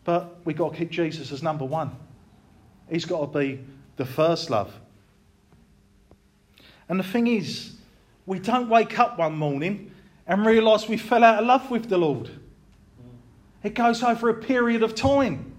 But 0.03 0.37
we've 0.45 0.57
got 0.57 0.73
to 0.73 0.77
keep 0.77 0.91
Jesus 0.91 1.31
as 1.31 1.41
number 1.41 1.65
one. 1.65 1.91
He's 2.89 3.05
got 3.05 3.31
to 3.31 3.39
be 3.39 3.63
the 3.97 4.05
first 4.05 4.49
love. 4.49 4.73
And 6.89 6.99
the 6.99 7.03
thing 7.03 7.27
is, 7.27 7.75
we 8.25 8.39
don't 8.39 8.69
wake 8.69 8.99
up 8.99 9.17
one 9.17 9.35
morning 9.35 9.91
and 10.27 10.45
realise 10.45 10.87
we 10.87 10.97
fell 10.97 11.23
out 11.23 11.39
of 11.39 11.45
love 11.45 11.69
with 11.69 11.89
the 11.89 11.97
Lord. 11.97 12.29
It 13.63 13.73
goes 13.73 14.03
over 14.03 14.29
a 14.29 14.33
period 14.33 14.83
of 14.83 14.95
time. 14.95 15.53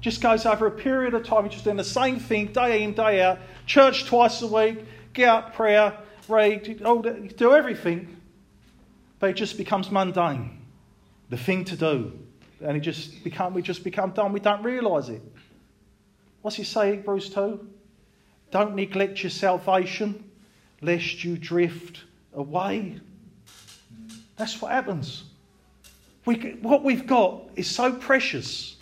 Just 0.00 0.20
goes 0.20 0.44
over 0.44 0.66
a 0.66 0.70
period 0.70 1.14
of 1.14 1.24
time. 1.24 1.44
You're 1.44 1.52
just 1.52 1.64
doing 1.64 1.76
the 1.76 1.84
same 1.84 2.18
thing 2.18 2.52
day 2.52 2.82
in, 2.82 2.94
day 2.94 3.22
out. 3.22 3.38
Church 3.66 4.06
twice 4.06 4.42
a 4.42 4.46
week, 4.46 4.84
get 5.12 5.28
up, 5.28 5.54
prayer, 5.54 5.96
read, 6.28 6.82
do 7.36 7.54
everything. 7.54 8.16
But 9.18 9.30
it 9.30 9.34
just 9.34 9.56
becomes 9.56 9.90
mundane. 9.90 10.60
The 11.30 11.38
thing 11.38 11.64
to 11.66 11.76
do 11.76 12.24
and 12.64 12.76
it 12.76 12.80
just 12.80 13.22
become, 13.22 13.54
we 13.54 13.62
just 13.62 13.84
become 13.84 14.10
done. 14.10 14.32
We 14.32 14.40
don't 14.40 14.62
realise 14.62 15.08
it. 15.08 15.22
What's 16.42 16.56
he 16.56 16.64
saying, 16.64 16.98
Hebrews 16.98 17.30
2? 17.30 17.68
Don't 18.50 18.74
neglect 18.74 19.22
your 19.22 19.30
salvation, 19.30 20.30
lest 20.84 21.24
you 21.24 21.36
drift 21.36 22.04
away. 22.34 23.00
That's 24.36 24.60
what 24.60 24.72
happens. 24.72 25.24
We, 26.24 26.58
what 26.62 26.82
we've 26.82 27.06
got 27.06 27.42
is 27.56 27.70
so 27.70 27.92
precious. 27.92 28.76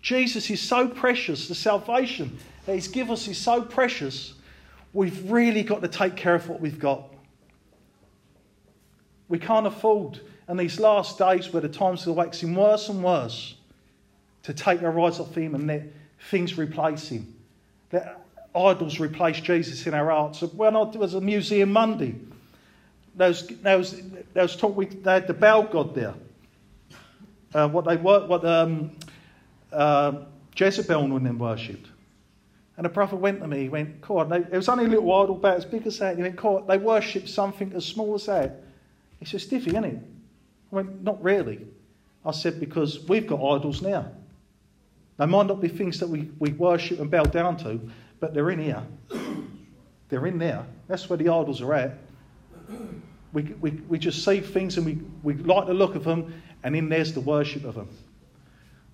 Jesus 0.00 0.50
is 0.50 0.60
so 0.60 0.88
precious. 0.88 1.48
The 1.48 1.54
salvation 1.54 2.38
that 2.64 2.74
He's 2.74 2.88
given 2.88 3.12
us 3.12 3.26
is 3.28 3.38
so 3.38 3.62
precious. 3.62 4.34
We've 4.92 5.30
really 5.30 5.62
got 5.62 5.82
to 5.82 5.88
take 5.88 6.16
care 6.16 6.34
of 6.34 6.48
what 6.48 6.60
we've 6.60 6.78
got. 6.78 7.12
We 9.28 9.38
can't 9.38 9.66
afford 9.66 10.20
in 10.48 10.56
these 10.56 10.78
last 10.78 11.18
days 11.18 11.52
where 11.52 11.60
the 11.60 11.68
times 11.68 12.06
are 12.06 12.12
waxing 12.12 12.54
worse 12.54 12.88
and 12.88 13.02
worse 13.02 13.56
to 14.44 14.54
take 14.54 14.82
our 14.82 15.00
eyes 15.00 15.18
off 15.18 15.34
him 15.34 15.56
and 15.56 15.66
let 15.66 15.82
things 16.30 16.56
replace 16.56 17.08
him. 17.08 17.34
Let 17.92 18.25
idols 18.56 18.98
replace 18.98 19.40
Jesus 19.40 19.86
in 19.86 19.94
our 19.94 20.10
hearts. 20.10 20.42
When 20.42 20.74
I 20.76 20.82
was 20.82 21.14
a 21.14 21.20
museum 21.20 21.72
Monday, 21.72 22.14
there 23.14 23.28
was, 23.28 23.46
there 23.46 23.78
was, 23.78 24.02
there 24.32 24.42
was 24.42 24.56
talk, 24.56 24.76
we, 24.76 24.86
they 24.86 25.12
had 25.12 25.26
the 25.26 25.34
Baal 25.34 25.64
god 25.64 25.94
there. 25.94 26.14
Uh, 27.54 27.68
what 27.68 27.84
they 27.84 27.96
were, 27.96 28.26
what 28.26 28.44
um, 28.44 28.90
uh, 29.72 30.12
Jezebel 30.56 31.04
and 31.04 31.26
them 31.26 31.38
worshipped. 31.38 31.88
And 32.76 32.86
a 32.86 32.90
prophet 32.90 33.16
went 33.16 33.40
to 33.40 33.48
me, 33.48 33.62
he 33.62 33.68
went, 33.68 34.00
God, 34.02 34.30
it 34.32 34.52
was 34.52 34.68
only 34.68 34.84
a 34.84 34.88
little 34.88 35.10
idol 35.14 35.36
about 35.36 35.56
as 35.56 35.64
big 35.64 35.86
as 35.86 35.98
that. 35.98 36.16
He 36.16 36.22
went, 36.22 36.36
God, 36.36 36.68
they 36.68 36.76
worship 36.76 37.26
something 37.26 37.72
as 37.74 37.86
small 37.86 38.14
as 38.14 38.26
that. 38.26 38.62
He 39.18 39.24
said, 39.24 39.40
stiffy, 39.40 39.70
isn't 39.70 39.84
it? 39.84 39.98
I 40.72 40.74
went, 40.74 41.02
Not 41.02 41.22
really. 41.22 41.66
I 42.24 42.32
said, 42.32 42.60
Because 42.60 43.00
we've 43.08 43.26
got 43.26 43.36
idols 43.36 43.80
now. 43.80 44.10
They 45.16 45.24
might 45.24 45.46
not 45.46 45.62
be 45.62 45.68
things 45.68 45.98
that 46.00 46.08
we, 46.08 46.28
we 46.38 46.52
worship 46.52 47.00
and 47.00 47.10
bow 47.10 47.24
down 47.24 47.56
to, 47.58 47.80
but 48.20 48.34
they're 48.34 48.50
in 48.50 48.58
here. 48.58 48.82
They're 50.08 50.26
in 50.26 50.38
there. 50.38 50.64
That's 50.88 51.08
where 51.08 51.16
the 51.16 51.28
idols 51.28 51.60
are 51.60 51.74
at. 51.74 51.98
We, 53.32 53.42
we, 53.42 53.70
we 53.88 53.98
just 53.98 54.24
see 54.24 54.40
things 54.40 54.76
and 54.76 54.86
we, 54.86 54.98
we 55.22 55.34
like 55.42 55.66
the 55.66 55.74
look 55.74 55.94
of 55.94 56.04
them, 56.04 56.42
and 56.62 56.74
in 56.74 56.88
there's 56.88 57.12
the 57.12 57.20
worship 57.20 57.64
of 57.64 57.74
them. 57.74 57.88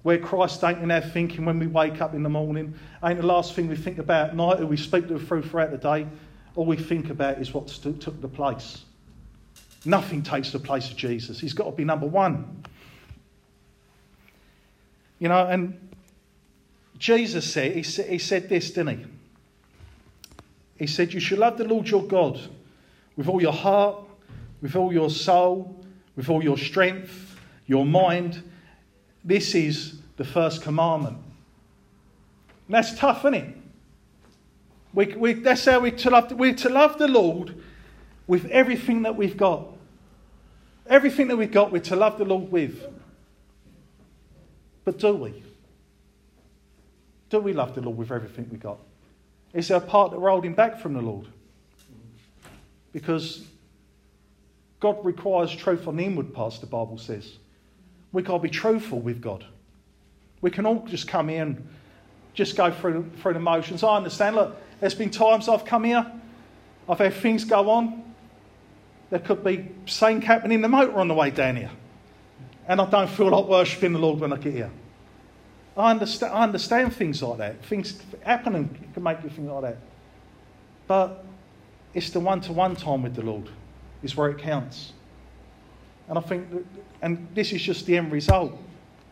Where 0.03 0.19
Christ 0.19 0.65
ain't 0.65 0.81
in 0.81 0.91
our 0.91 1.01
thinking 1.01 1.45
when 1.45 1.59
we 1.59 1.69
wake 1.69 2.01
up 2.01 2.15
in 2.15 2.23
the 2.23 2.29
morning, 2.29 2.75
ain't 3.05 3.21
the 3.21 3.27
last 3.27 3.55
thing 3.55 3.69
we 3.69 3.77
think 3.77 3.99
about 3.99 4.31
at 4.31 4.37
night 4.37 4.61
or 4.61 4.67
we 4.67 4.77
speak 4.77 5.07
to 5.09 5.19
through 5.19 5.43
throughout 5.43 5.71
the 5.71 5.79
day. 5.79 6.07
All 6.57 6.67
we 6.67 6.77
think 6.77 7.09
about 7.11 7.39
is 7.39 7.55
what 7.55 7.69
took 7.69 8.21
the 8.21 8.29
place. 8.29 8.85
Nothing 9.85 10.23
takes 10.23 10.51
the 10.51 10.59
place 10.59 10.91
of 10.91 10.97
Jesus. 10.97 11.39
He's 11.39 11.55
got 11.55 11.65
to 11.65 11.73
be 11.73 11.85
number 11.85 12.07
one. 12.07 12.65
You 15.19 15.29
know, 15.29 15.47
and 15.47 15.79
Jesus 17.03 17.53
said, 17.53 17.75
he 17.75 17.83
said, 17.83 18.09
he 18.09 18.19
said 18.19 18.49
this, 18.49 18.71
didn't 18.71 18.99
he? 18.99 19.07
He 20.79 20.87
said, 20.87 21.13
You 21.13 21.19
should 21.19 21.41
love 21.41 21.59
the 21.59 21.65
Lord 21.65 21.89
your 21.89 22.05
God 22.05 22.41
with 23.17 23.27
all 23.27 23.43
your 23.43 23.53
heart, 23.53 24.05
with 24.61 24.77
all 24.77 24.93
your 24.93 25.11
soul, 25.11 25.85
with 26.15 26.29
all 26.29 26.45
your 26.45 26.57
strength, 26.57 27.41
your 27.67 27.85
mind. 27.85 28.49
This 29.25 29.57
is 29.57 29.97
the 30.17 30.25
first 30.25 30.63
commandment. 30.63 31.17
And 32.69 32.77
that's 32.77 32.97
tough, 32.97 33.25
isn't 33.25 33.35
it? 33.35 33.57
We, 34.95 35.07
we, 35.07 35.33
that's 35.33 35.65
how 35.65 35.81
we 35.81 35.91
to 35.91 36.11
love. 36.11 36.31
We're 36.31 36.55
to 36.55 36.69
love 36.69 36.99
the 36.99 37.09
Lord 37.09 37.61
with 38.29 38.45
everything 38.45 39.03
that 39.03 39.17
we've 39.17 39.37
got. 39.37 39.67
Everything 40.87 41.27
that 41.29 41.37
we've 41.37 41.51
got, 41.51 41.73
we're 41.73 41.81
to 41.81 41.97
love 41.97 42.19
the 42.19 42.25
Lord 42.25 42.53
with. 42.53 42.81
But 44.85 45.01
do 45.01 45.17
we? 45.17 45.43
Do 47.33 47.41
we 47.41 47.55
love 47.55 47.75
the 47.75 47.81
Lord 47.81 47.97
with 47.97 48.11
everything 48.11 48.47
we've 48.51 48.61
got? 48.61 48.77
Is 49.55 49.69
there 49.69 49.79
a 49.79 49.81
part 49.81 50.11
that 50.11 50.21
we're 50.21 50.29
holding 50.29 50.53
back 50.53 50.79
from 50.79 50.93
the 50.93 51.01
Lord? 51.01 51.27
Because 52.93 53.47
God 54.81 55.03
requires 55.03 55.51
truth 55.51 55.89
on 55.89 55.97
the 55.97 56.05
inward 56.05 56.35
parts, 56.35 56.59
the 56.59 56.67
Bible 56.67 56.99
says. 56.99 57.39
We 58.13 58.23
can't 58.23 58.43
be 58.43 58.51
truthful 58.51 59.01
with 59.01 59.23
God. 59.23 59.47
We 60.43 60.51
can 60.51 60.67
all 60.67 60.85
just 60.85 61.09
come 61.09 61.31
in, 61.31 61.67
just 62.35 62.55
go 62.55 62.71
through, 62.71 63.11
through 63.23 63.33
the 63.33 63.41
motions. 63.41 63.83
I 63.83 63.97
understand. 63.97 64.37
Look, 64.37 64.55
there's 64.81 64.95
been 64.95 65.09
times 65.09 65.49
I've 65.49 65.65
come 65.65 65.85
here, 65.85 66.07
I've 66.87 66.99
had 66.99 67.15
things 67.15 67.47
go 67.47 67.71
on, 67.71 68.15
there 69.09 69.21
could 69.21 69.43
be 69.43 69.71
something 69.87 70.21
happening 70.21 70.57
in 70.57 70.61
the 70.61 70.69
motor 70.69 71.01
on 71.01 71.09
the 71.09 71.15
way 71.15 71.31
down 71.31 71.57
here. 71.57 71.71
And 72.69 72.79
I 72.79 72.91
don't 72.91 73.09
feel 73.09 73.31
like 73.31 73.47
worshipping 73.47 73.95
the 73.95 73.99
Lord 74.01 74.21
when 74.21 74.35
I 74.35 74.37
get 74.37 74.53
here. 74.53 74.71
I 75.77 75.91
understand, 75.91 76.33
I 76.35 76.43
understand 76.43 76.95
things 76.95 77.23
like 77.23 77.39
that. 77.39 77.65
Things 77.65 77.99
happen 78.23 78.53
happening 78.53 78.91
can 78.93 79.03
make 79.03 79.23
you 79.23 79.31
think 79.31 79.51
like 79.51 79.63
that. 79.63 79.79
But 80.87 81.25
it's 81.95 82.11
the 82.11 82.21
one 82.21 82.41
to 82.43 82.53
one 82.53 82.77
time 82.77 83.03
with 83.03 83.15
the 83.15 83.23
Lord 83.23 83.49
is 84.03 84.17
where 84.17 84.31
it 84.31 84.39
counts. 84.39 84.93
And 86.09 86.19
I 86.19 86.21
think, 86.21 86.51
that, 86.51 86.65
and 87.01 87.27
this 87.35 87.53
is 87.53 87.63
just 87.63 87.87
the 87.87 87.97
end 87.97 88.13
result. 88.13 88.53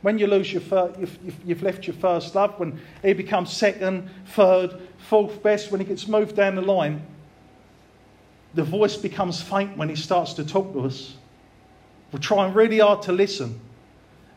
When 0.02 0.19
you 0.19 0.26
lose 0.26 0.52
your 0.52 0.62
first, 0.62 0.99
you've, 0.99 1.37
you've 1.45 1.62
left 1.62 1.87
your 1.87 1.97
first 1.97 2.35
love, 2.35 2.59
when 2.59 2.81
he 3.02 3.12
becomes 3.12 3.52
second, 3.52 4.11
third, 4.26 4.81
fourth 4.99 5.43
best, 5.43 5.71
when 5.71 5.81
he 5.81 5.87
gets 5.87 6.09
moved 6.09 6.37
down 6.37 6.57
the 6.57 6.62
line, 6.62 7.02
the 8.55 8.64
voice 8.64 8.97
becomes 8.97 9.40
faint 9.40 9.76
when 9.76 9.88
he 9.88 9.95
starts 9.95 10.35
to 10.35 10.45
talk 10.45 10.73
to 10.73 10.81
us. 10.87 11.14
We're 12.12 12.19
trying 12.19 12.52
really 12.52 12.81
hard 12.81 13.02
to 13.02 13.12
listen, 13.12 13.61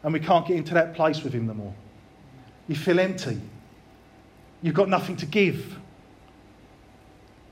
and 0.04 0.14
we 0.14 0.20
can't 0.20 0.46
get 0.46 0.58
into 0.58 0.74
that 0.76 0.94
place 0.94 1.24
with 1.24 1.34
him 1.34 1.48
no 1.48 1.54
more. 1.54 1.74
You 2.68 2.76
feel 2.76 3.00
empty. 3.00 3.40
You've 4.62 4.76
got 4.76 4.90
nothing 4.90 5.18
to 5.18 5.26
give. 5.26 5.78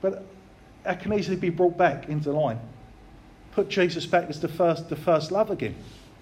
But 0.00 0.24
that 0.84 1.00
can 1.00 1.12
easily 1.12 1.36
be 1.36 1.50
brought 1.50 1.76
back 1.76 2.08
into 2.08 2.32
line. 2.32 2.58
Put 3.52 3.68
Jesus 3.68 4.06
back 4.06 4.28
as 4.30 4.40
the 4.40 4.48
first, 4.48 4.88
the 4.88 4.96
first 4.96 5.30
love 5.30 5.50
again. 5.50 5.74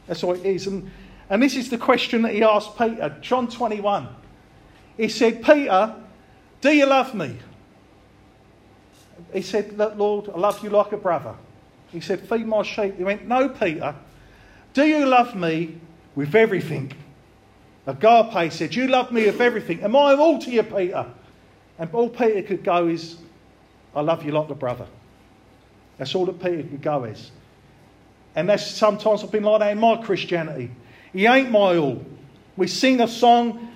That's 0.07 0.23
what 0.23 0.39
it 0.39 0.47
is. 0.47 0.67
And, 0.67 0.91
and 1.29 1.43
this 1.43 1.57
is 1.57 1.71
the 1.71 1.79
question 1.79 2.23
that 2.23 2.35
he 2.35 2.43
asked 2.43 2.77
Peter, 2.77 3.17
John 3.21 3.49
21. 3.49 4.09
He 4.97 5.09
said, 5.09 5.43
Peter, 5.43 5.95
do 6.61 6.71
you 6.71 6.87
love 6.87 7.15
me? 7.15 7.37
He 9.33 9.43
said, 9.43 9.79
Lord, 9.79 10.29
I 10.29 10.39
love 10.39 10.63
you 10.63 10.71
like 10.71 10.93
a 10.93 10.97
brother. 10.97 11.35
He 11.93 12.01
said, 12.01 12.21
Feed 12.29 12.47
my 12.47 12.63
sheep. 12.63 12.97
He 12.97 13.05
went, 13.05 13.27
No, 13.27 13.49
Peter. 13.49 13.95
Do 14.73 14.85
you 14.85 15.07
love 15.07 15.35
me 15.35 15.79
with 16.15 16.35
everything? 16.35 16.93
Agape 17.91 18.53
said, 18.53 18.75
You 18.75 18.87
love 18.87 19.11
me 19.11 19.27
with 19.27 19.41
everything. 19.41 19.83
Am 19.83 19.97
I 19.97 20.15
all 20.15 20.39
to 20.39 20.51
you, 20.51 20.63
Peter? 20.63 21.07
And 21.79 21.93
all 21.93 22.09
Peter 22.09 22.43
could 22.43 22.63
go 22.63 22.87
is, 22.87 23.17
I 23.95 24.03
love 24.03 24.25
you 24.25 24.33
like 24.33 24.49
a 24.49 24.55
brother. 24.55 24.87
That's 25.99 26.15
all 26.15 26.27
that 26.27 26.41
Peter 26.41 26.63
could 26.63 26.83
go 26.83 27.05
as. 27.05 27.31
And 28.37 28.49
that's 28.49 28.67
sometimes 28.67 29.25
I've 29.25 29.33
been 29.33 29.43
like 29.43 29.61
that 29.61 29.73
in 29.73 29.79
my 29.79 29.97
Christianity. 29.97 30.71
He 31.13 31.27
ain't 31.27 31.51
my 31.51 31.77
all. 31.77 32.05
We 32.57 32.69
sing 32.69 33.01
a 33.01 33.09
song, 33.09 33.69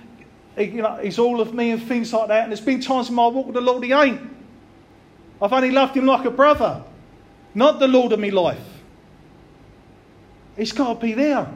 you 0.57 0.81
know, 0.81 0.97
he's 0.97 1.19
all 1.19 1.41
of 1.41 1.53
me 1.53 1.71
and 1.71 1.83
things 1.83 2.13
like 2.13 2.29
that. 2.29 2.43
And 2.43 2.51
there's 2.51 2.61
been 2.61 2.79
times 2.79 3.09
in 3.09 3.15
my 3.15 3.27
walk 3.27 3.47
with 3.47 3.55
the 3.55 3.61
Lord 3.61 3.83
he 3.83 3.91
ain't. 3.91 4.21
I've 5.41 5.51
only 5.51 5.71
loved 5.71 5.97
him 5.97 6.05
like 6.05 6.25
a 6.25 6.31
brother, 6.31 6.83
not 7.53 7.79
the 7.79 7.87
Lord 7.87 8.13
of 8.13 8.19
my 8.19 8.29
life. 8.29 8.63
He's 10.55 10.71
got 10.71 10.93
to 10.93 10.99
be 10.99 11.13
there. 11.13 11.49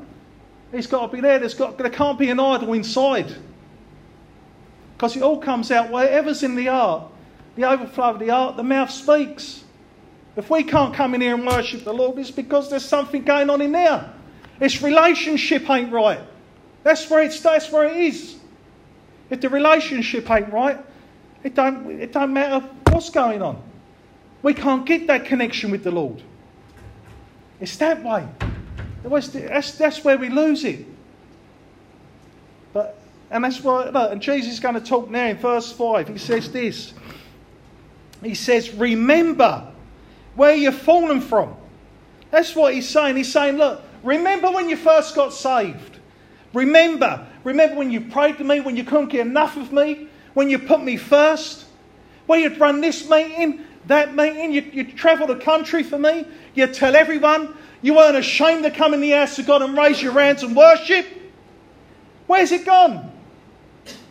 He's 0.71 0.87
got 0.87 1.07
to 1.07 1.13
be 1.13 1.21
there. 1.21 1.39
There's 1.39 1.53
got, 1.53 1.77
there 1.77 1.89
can't 1.89 2.19
be 2.19 2.29
an 2.29 2.39
idol 2.39 2.73
inside. 2.73 3.35
Because 4.95 5.15
it 5.15 5.23
all 5.23 5.39
comes 5.39 5.71
out 5.71 5.89
wherever's 5.89 6.43
in 6.43 6.55
the 6.55 6.65
heart, 6.65 7.09
the 7.55 7.65
overflow 7.65 8.11
of 8.11 8.19
the 8.19 8.27
heart, 8.27 8.57
the 8.57 8.63
mouth 8.63 8.91
speaks. 8.91 9.63
If 10.35 10.49
we 10.49 10.63
can't 10.63 10.93
come 10.93 11.15
in 11.15 11.21
here 11.21 11.35
and 11.35 11.45
worship 11.45 11.83
the 11.83 11.93
Lord, 11.93 12.17
it's 12.19 12.31
because 12.31 12.69
there's 12.69 12.85
something 12.85 13.23
going 13.23 13.49
on 13.49 13.61
in 13.61 13.71
there. 13.71 14.13
It's 14.59 14.81
relationship 14.81 15.69
ain't 15.69 15.91
right. 15.91 16.19
That's 16.83 17.09
where 17.09 17.23
it's 17.23 17.39
that's 17.41 17.71
where 17.71 17.85
it 17.85 17.97
is. 17.97 18.37
If 19.29 19.41
the 19.41 19.49
relationship 19.49 20.29
ain't 20.29 20.51
right, 20.51 20.79
it 21.43 21.55
don't 21.55 21.89
it 21.91 22.11
don't 22.11 22.33
matter 22.33 22.65
what's 22.89 23.09
going 23.09 23.41
on. 23.41 23.61
We 24.41 24.53
can't 24.53 24.85
get 24.85 25.07
that 25.07 25.25
connection 25.25 25.71
with 25.71 25.83
the 25.83 25.91
Lord. 25.91 26.21
It's 27.59 27.75
that 27.77 28.03
way. 28.03 28.27
That's, 29.03 29.71
that's 29.71 30.03
where 30.03 30.17
we 30.17 30.29
lose 30.29 30.63
it. 30.63 30.85
But, 32.73 32.99
and 33.31 33.43
that's 33.43 33.61
why, 33.61 33.89
look, 33.89 34.11
and 34.11 34.21
Jesus 34.21 34.53
is 34.53 34.59
going 34.59 34.75
to 34.75 34.81
talk 34.81 35.09
now 35.09 35.27
in 35.27 35.37
verse 35.37 35.71
5. 35.71 36.07
He 36.07 36.17
says 36.17 36.51
this. 36.51 36.93
He 38.23 38.35
says, 38.35 38.73
Remember 38.73 39.71
where 40.35 40.55
you've 40.55 40.75
fallen 40.75 41.21
from. 41.21 41.55
That's 42.31 42.55
what 42.55 42.73
he's 42.73 42.87
saying. 42.87 43.15
He's 43.15 43.31
saying, 43.31 43.57
Look, 43.57 43.81
remember 44.03 44.51
when 44.51 44.69
you 44.69 44.77
first 44.77 45.15
got 45.15 45.33
saved. 45.33 45.99
Remember. 46.53 47.25
Remember 47.43 47.75
when 47.75 47.91
you 47.91 48.01
prayed 48.01 48.37
to 48.37 48.43
me, 48.43 48.59
when 48.59 48.75
you 48.75 48.83
couldn't 48.83 49.09
get 49.09 49.25
enough 49.25 49.55
of 49.55 49.71
me, 49.71 50.07
when 50.33 50.49
you 50.49 50.59
put 50.59 50.83
me 50.83 50.97
first, 50.97 51.65
when 52.25 52.41
you'd 52.41 52.59
run 52.59 52.81
this 52.81 53.09
meeting, 53.09 53.65
that 53.87 54.15
meeting, 54.15 54.51
you, 54.51 54.61
you 54.61 54.91
travel 54.91 55.27
the 55.27 55.37
country 55.37 55.83
for 55.83 55.97
me, 55.97 56.25
you 56.53 56.67
tell 56.67 56.95
everyone 56.95 57.55
you 57.81 57.95
weren't 57.95 58.17
ashamed 58.17 58.63
to 58.63 58.71
come 58.71 58.93
in 58.93 59.01
the 59.01 59.11
house 59.11 59.39
of 59.39 59.45
God 59.45 59.61
and 59.61 59.77
raise 59.77 60.01
your 60.01 60.13
hands 60.13 60.43
and 60.43 60.55
worship. 60.55 61.05
Where's 62.27 62.51
it 62.51 62.65
gone? 62.65 63.11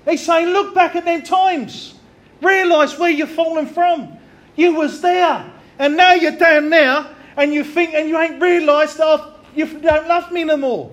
He's 0.04 0.24
saying, 0.24 0.48
look 0.48 0.74
back 0.74 0.96
at 0.96 1.04
them 1.04 1.22
times. 1.22 1.94
Realise 2.40 2.98
where 2.98 3.10
you've 3.10 3.30
fallen 3.30 3.66
from. 3.66 4.16
You 4.56 4.74
was 4.74 5.00
there. 5.00 5.52
And 5.78 5.96
now 5.96 6.14
you're 6.14 6.36
down 6.36 6.70
there 6.70 7.06
and 7.36 7.52
you 7.52 7.62
think 7.62 7.94
and 7.94 8.08
you 8.08 8.18
ain't 8.18 8.40
realised 8.40 8.98
that 8.98 9.34
you 9.54 9.66
don't 9.66 10.08
love 10.08 10.32
me 10.32 10.44
no 10.44 10.56
more. 10.56 10.90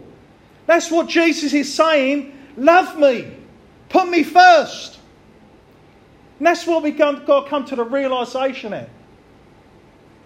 That's 0.67 0.91
what 0.91 1.07
Jesus 1.07 1.53
is 1.53 1.73
saying. 1.73 2.37
Love 2.57 2.97
me. 2.99 3.31
Put 3.89 4.09
me 4.09 4.23
first. 4.23 4.99
And 6.37 6.47
that's 6.47 6.67
what 6.67 6.83
we've 6.83 6.97
got 6.97 7.25
to 7.25 7.49
come 7.49 7.65
to 7.65 7.75
the 7.75 7.83
realisation 7.83 8.73
at. 8.73 8.89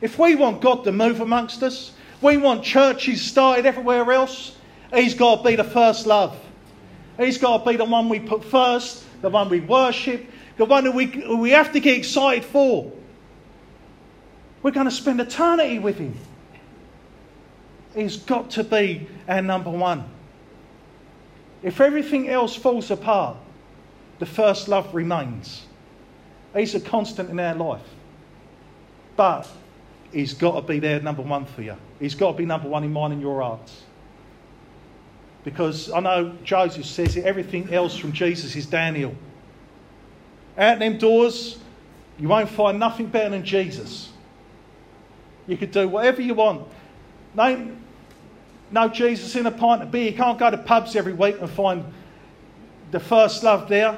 If 0.02 0.18
we 0.18 0.36
want 0.36 0.62
God 0.62 0.84
to 0.86 0.92
move 0.92 1.20
amongst 1.20 1.62
us, 1.62 1.92
we 2.22 2.38
want 2.38 2.64
churches 2.64 3.22
started 3.22 3.66
everywhere 3.66 4.12
else. 4.12 4.56
He's 4.94 5.14
got 5.14 5.38
to 5.38 5.50
be 5.50 5.56
the 5.56 5.64
first 5.64 6.08
love. 6.08 6.38
He's 7.18 7.38
got 7.38 7.60
to 7.60 7.70
be 7.70 7.78
the 7.78 7.86
one 7.86 8.10
we 8.10 8.20
put 8.20 8.44
first, 8.44 9.04
the 9.22 9.30
one 9.30 9.50
we 9.50 9.60
worship, 9.60 10.26
the 10.58 10.66
one 10.66 10.86
that 10.86 10.94
we, 10.94 11.08
we 11.36 11.52
have 11.52 11.74
to 11.74 11.80
get 11.80 11.98
excited 11.98 12.46
for. 12.46 12.92
We're 14.64 14.72
going 14.72 14.88
to 14.88 14.92
spend 14.92 15.22
eternity 15.22 15.80
with 15.80 15.98
Him. 15.98 16.16
He's 17.96 18.18
got 18.18 18.52
to 18.52 18.64
be 18.64 19.08
our 19.28 19.42
number 19.42 19.70
one. 19.70 20.06
If 21.62 21.82
everything 21.82 22.30
else 22.30 22.56
falls 22.56 22.90
apart, 22.90 23.38
the 24.20 24.26
first 24.26 24.68
love 24.68 24.94
remains. 24.94 25.66
He's 26.56 26.76
a 26.76 26.80
constant 26.80 27.30
in 27.30 27.40
our 27.40 27.56
life. 27.56 27.88
But 29.16 29.48
He's 30.12 30.34
got 30.34 30.56
to 30.56 30.62
be 30.62 30.80
there, 30.80 31.00
number 31.00 31.22
one 31.22 31.46
for 31.46 31.62
you. 31.62 31.76
He's 32.00 32.16
got 32.16 32.32
to 32.32 32.38
be 32.38 32.46
number 32.46 32.68
one 32.68 32.84
in 32.84 32.92
mine 32.92 33.12
and 33.12 33.22
your 33.22 33.42
hearts. 33.42 33.84
Because 35.44 35.92
I 35.92 36.00
know 36.00 36.36
Joseph 36.44 36.86
says 36.86 37.16
it, 37.16 37.26
everything 37.26 37.74
else 37.74 37.96
from 37.96 38.12
Jesus 38.12 38.56
is 38.56 38.66
Daniel. 38.66 39.14
Out 40.58 40.80
them 40.80 40.98
doors, 40.98 41.60
you 42.18 42.28
won't 42.28 42.50
find 42.50 42.80
nothing 42.80 43.06
better 43.06 43.30
than 43.30 43.46
Jesus. 43.46 44.12
You 45.48 45.58
could 45.58 45.72
do 45.72 45.88
whatever 45.88 46.22
you 46.22 46.34
want. 46.34 46.68
No, 47.34 47.72
no 48.72 48.90
Jesus 48.90 49.36
in 49.36 49.46
a 49.46 49.52
pint 49.52 49.84
of 49.84 49.92
beer. 49.92 50.12
You 50.12 50.18
can't 50.18 50.38
go 50.38 50.52
to 50.52 50.58
pubs 50.58 50.96
every 50.96 51.14
week 51.14 51.38
and 51.40 51.50
find 51.50 51.86
the 52.92 53.00
first 53.00 53.44
love 53.44 53.70
there. 53.70 53.98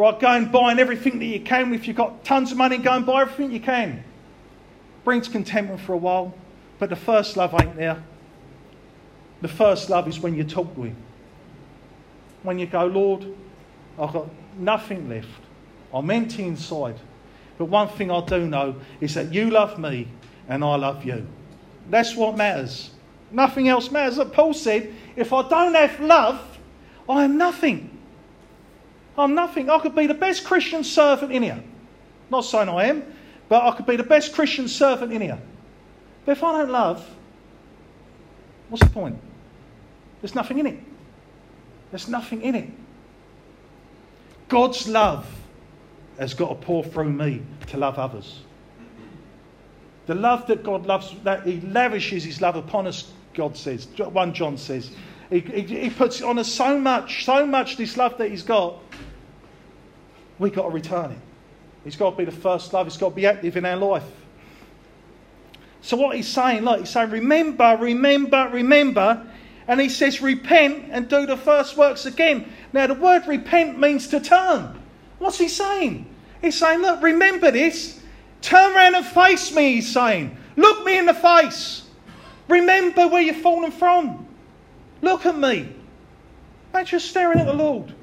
Right, 0.00 0.18
go 0.18 0.28
and 0.28 0.50
buy 0.50 0.72
everything 0.72 1.18
that 1.18 1.26
you 1.26 1.40
can. 1.40 1.74
If 1.74 1.86
you've 1.86 1.96
got 1.96 2.24
tons 2.24 2.52
of 2.52 2.56
money, 2.56 2.78
go 2.78 2.92
and 2.92 3.04
buy 3.04 3.20
everything 3.20 3.52
you 3.52 3.60
can 3.60 4.02
brings 5.04 5.28
contentment 5.28 5.80
for 5.80 5.92
a 5.92 5.96
while, 5.96 6.34
but 6.78 6.88
the 6.88 6.96
first 6.96 7.36
love 7.36 7.54
ain't 7.60 7.76
there. 7.76 8.02
The 9.42 9.48
first 9.48 9.90
love 9.90 10.08
is 10.08 10.20
when 10.20 10.34
you 10.34 10.44
talk 10.44 10.74
to 10.74 10.84
Him. 10.84 10.96
When 12.42 12.58
you 12.58 12.66
go, 12.66 12.86
Lord, 12.86 13.26
I've 13.98 14.12
got 14.12 14.28
nothing 14.56 15.08
left. 15.08 15.28
I'm 15.92 16.08
empty 16.10 16.44
inside. 16.44 16.96
But 17.58 17.66
one 17.66 17.88
thing 17.88 18.10
I 18.10 18.24
do 18.24 18.46
know 18.46 18.76
is 19.00 19.14
that 19.14 19.34
you 19.34 19.50
love 19.50 19.78
me 19.78 20.08
and 20.48 20.64
I 20.64 20.76
love 20.76 21.04
you. 21.04 21.26
That's 21.90 22.16
what 22.16 22.36
matters. 22.36 22.90
Nothing 23.30 23.68
else 23.68 23.90
matters. 23.90 24.18
Paul 24.32 24.54
said, 24.54 24.94
if 25.16 25.32
I 25.32 25.46
don't 25.48 25.74
have 25.74 26.00
love, 26.00 26.58
I 27.08 27.24
am 27.24 27.36
nothing. 27.36 27.99
I'm 29.20 29.34
nothing. 29.34 29.70
I 29.70 29.78
could 29.78 29.94
be 29.94 30.06
the 30.06 30.14
best 30.14 30.44
Christian 30.44 30.82
servant 30.82 31.32
in 31.32 31.42
here. 31.42 31.62
Not 32.30 32.42
saying 32.42 32.68
I 32.68 32.86
am, 32.86 33.04
but 33.48 33.62
I 33.62 33.76
could 33.76 33.86
be 33.86 33.96
the 33.96 34.02
best 34.02 34.32
Christian 34.34 34.68
servant 34.68 35.12
in 35.12 35.20
here. 35.20 35.38
But 36.24 36.32
if 36.32 36.44
I 36.44 36.58
don't 36.58 36.70
love, 36.70 37.08
what's 38.68 38.84
the 38.84 38.90
point? 38.90 39.18
There's 40.20 40.34
nothing 40.34 40.58
in 40.58 40.66
it. 40.66 40.78
There's 41.90 42.08
nothing 42.08 42.42
in 42.42 42.54
it. 42.54 42.70
God's 44.48 44.86
love 44.88 45.26
has 46.18 46.34
got 46.34 46.48
to 46.48 46.54
pour 46.54 46.84
through 46.84 47.10
me 47.10 47.42
to 47.68 47.76
love 47.76 47.98
others. 47.98 48.40
The 50.06 50.14
love 50.14 50.46
that 50.48 50.62
God 50.62 50.86
loves, 50.86 51.14
that 51.22 51.46
He 51.46 51.60
lavishes 51.60 52.24
His 52.24 52.40
love 52.40 52.56
upon 52.56 52.86
us, 52.86 53.12
God 53.34 53.56
says. 53.56 53.86
1 53.96 54.34
John 54.34 54.58
says. 54.58 54.90
He, 55.30 55.40
he, 55.40 55.62
he 55.62 55.90
puts 55.90 56.20
on 56.20 56.38
us 56.38 56.50
so 56.50 56.78
much, 56.78 57.24
so 57.24 57.46
much 57.46 57.76
this 57.76 57.96
love 57.96 58.18
that 58.18 58.30
He's 58.30 58.42
got, 58.42 58.80
we've 60.40 60.52
got 60.52 60.64
to 60.64 60.70
return 60.70 61.12
it. 61.12 61.18
He's 61.84 61.96
got 61.96 62.10
to 62.10 62.16
be 62.16 62.24
the 62.24 62.32
first 62.32 62.72
love. 62.72 62.86
He's 62.86 62.96
got 62.96 63.10
to 63.10 63.14
be 63.14 63.26
active 63.26 63.56
in 63.56 63.64
our 63.64 63.76
life. 63.76 64.02
So 65.82 65.96
what 65.96 66.16
he's 66.16 66.28
saying, 66.28 66.62
look, 66.62 66.80
he's 66.80 66.90
saying, 66.90 67.10
remember, 67.10 67.76
remember, 67.80 68.50
remember. 68.52 69.26
And 69.68 69.80
he 69.80 69.88
says, 69.88 70.20
repent 70.20 70.86
and 70.90 71.08
do 71.08 71.26
the 71.26 71.36
first 71.36 71.76
works 71.76 72.04
again. 72.04 72.50
Now, 72.72 72.88
the 72.88 72.94
word 72.94 73.26
repent 73.28 73.78
means 73.78 74.08
to 74.08 74.20
turn. 74.20 74.82
What's 75.18 75.38
he 75.38 75.48
saying? 75.48 76.06
He's 76.40 76.58
saying, 76.58 76.80
look, 76.80 77.02
remember 77.02 77.50
this. 77.50 78.00
Turn 78.42 78.74
around 78.74 78.96
and 78.96 79.06
face 79.06 79.54
me, 79.54 79.74
he's 79.74 79.92
saying. 79.92 80.36
Look 80.56 80.84
me 80.84 80.98
in 80.98 81.06
the 81.06 81.14
face. 81.14 81.86
Remember 82.48 83.06
where 83.06 83.22
you've 83.22 83.36
fallen 83.36 83.70
from. 83.70 84.26
Look 85.02 85.24
at 85.24 85.38
me. 85.38 85.68
Just 86.84 87.08
staring 87.08 87.38
at 87.38 87.46
the 87.46 87.52
Lord. 87.52 87.94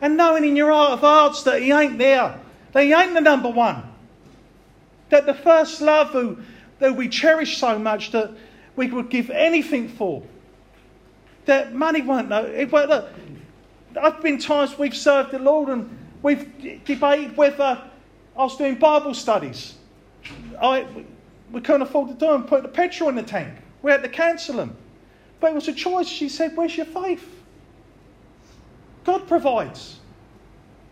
And 0.00 0.16
knowing 0.16 0.44
in 0.44 0.56
your 0.56 0.70
heart 0.70 0.92
of 0.92 1.00
hearts 1.00 1.42
that 1.44 1.62
he 1.62 1.72
ain't 1.72 1.98
there. 1.98 2.38
That 2.72 2.84
he 2.84 2.92
ain't 2.92 3.14
the 3.14 3.20
number 3.20 3.48
one. 3.48 3.82
That 5.10 5.26
the 5.26 5.34
first 5.34 5.80
love 5.80 6.10
who, 6.10 6.38
that 6.78 6.96
we 6.96 7.08
cherish 7.08 7.58
so 7.58 7.78
much 7.78 8.12
that 8.12 8.30
we 8.74 8.90
would 8.90 9.08
give 9.08 9.30
anything 9.30 9.88
for. 9.88 10.22
That 11.46 11.74
money 11.74 12.02
won't 12.02 12.28
know. 12.28 12.44
It 12.44 12.70
won't, 12.70 12.90
look, 12.90 13.08
I've 14.00 14.20
been 14.22 14.38
times 14.38 14.78
we've 14.78 14.96
served 14.96 15.30
the 15.30 15.38
Lord 15.38 15.68
and 15.70 15.96
we've 16.22 16.84
debated 16.84 17.36
whether 17.36 17.82
I 18.36 18.42
was 18.42 18.56
doing 18.56 18.74
Bible 18.74 19.14
studies. 19.14 19.74
I, 20.60 20.86
we 21.50 21.60
couldn't 21.60 21.82
afford 21.82 22.08
to 22.08 22.14
do 22.14 22.32
them, 22.32 22.44
put 22.44 22.62
the 22.62 22.68
petrol 22.68 23.08
in 23.08 23.14
the 23.14 23.22
tank. 23.22 23.54
We 23.82 23.90
had 23.90 24.02
to 24.02 24.08
cancel 24.08 24.56
them. 24.56 24.76
But 25.40 25.52
it 25.52 25.54
was 25.54 25.68
a 25.68 25.72
choice. 25.72 26.08
She 26.08 26.28
said, 26.28 26.56
Where's 26.56 26.76
your 26.76 26.86
faith? 26.86 27.35
God 29.06 29.28
provides. 29.28 30.00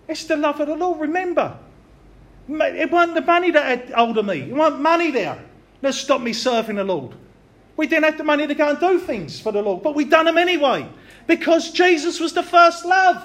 It's 0.07 0.24
the 0.24 0.37
love 0.37 0.61
of 0.61 0.68
the 0.68 0.77
Lord. 0.77 1.00
Remember, 1.00 1.59
it 2.48 2.90
wasn't 2.90 3.16
the 3.16 3.22
money 3.22 3.50
that 3.50 3.64
had 3.64 3.90
hold 3.92 4.16
of 4.16 4.24
me. 4.24 4.42
It 4.42 4.55
wasn't 4.55 4.83
money 4.83 5.11
there 5.11 5.42
that 5.81 5.94
stopped 5.94 6.22
me 6.22 6.33
serving 6.33 6.77
the 6.77 6.85
Lord. 6.85 7.12
We 7.77 7.88
didn't 7.88 8.05
have 8.05 8.18
the 8.18 8.24
money 8.24 8.46
to 8.46 8.55
go 8.55 8.68
and 8.70 8.79
do 8.79 9.00
things 9.00 9.40
for 9.40 9.50
the 9.50 9.61
Lord, 9.61 9.83
but 9.83 9.96
we 9.96 10.05
done 10.05 10.27
them 10.27 10.38
anyway 10.38 10.88
because 11.27 11.72
Jesus 11.72 12.20
was 12.20 12.33
the 12.33 12.42
first 12.44 12.85
love. 12.85 13.20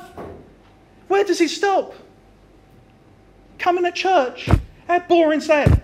Where 1.07 1.23
does 1.23 1.37
he 1.37 1.47
stop? 1.47 1.93
Coming 3.59 3.83
to 3.83 3.91
church. 3.91 4.49
How 4.87 4.99
boring 4.99 5.39
is 5.39 5.47
that? 5.47 5.83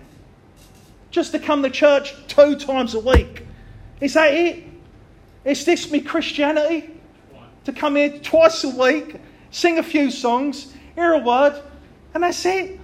Just 1.12 1.30
to 1.30 1.38
come 1.38 1.62
to 1.62 1.70
church 1.70 2.12
two 2.26 2.56
times 2.56 2.94
a 2.94 3.00
week. 3.00 3.46
Is 4.00 4.14
that 4.14 4.34
it? 4.34 4.64
Is 5.44 5.64
this 5.64 5.92
me 5.92 6.00
Christianity? 6.00 6.95
To 7.66 7.72
come 7.72 7.96
here 7.96 8.10
twice 8.20 8.62
a 8.62 8.68
week, 8.68 9.16
sing 9.50 9.78
a 9.78 9.82
few 9.82 10.08
songs, 10.12 10.72
hear 10.94 11.14
a 11.14 11.18
word, 11.18 11.60
and 12.14 12.22
that's 12.22 12.46
it? 12.46 12.78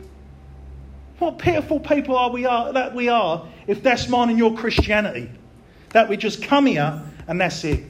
What 1.20 1.38
pitiful 1.38 1.78
people 1.78 2.16
are 2.16 2.30
we 2.30 2.46
are 2.46 2.72
that 2.72 2.92
we 2.92 3.08
are 3.08 3.46
if 3.68 3.80
that's 3.80 4.08
mine 4.08 4.30
and 4.30 4.38
your 4.38 4.56
Christianity. 4.56 5.30
That 5.90 6.08
we 6.08 6.16
just 6.16 6.42
come 6.42 6.66
here 6.66 7.00
and 7.28 7.40
that's 7.40 7.62
it. 7.62 7.84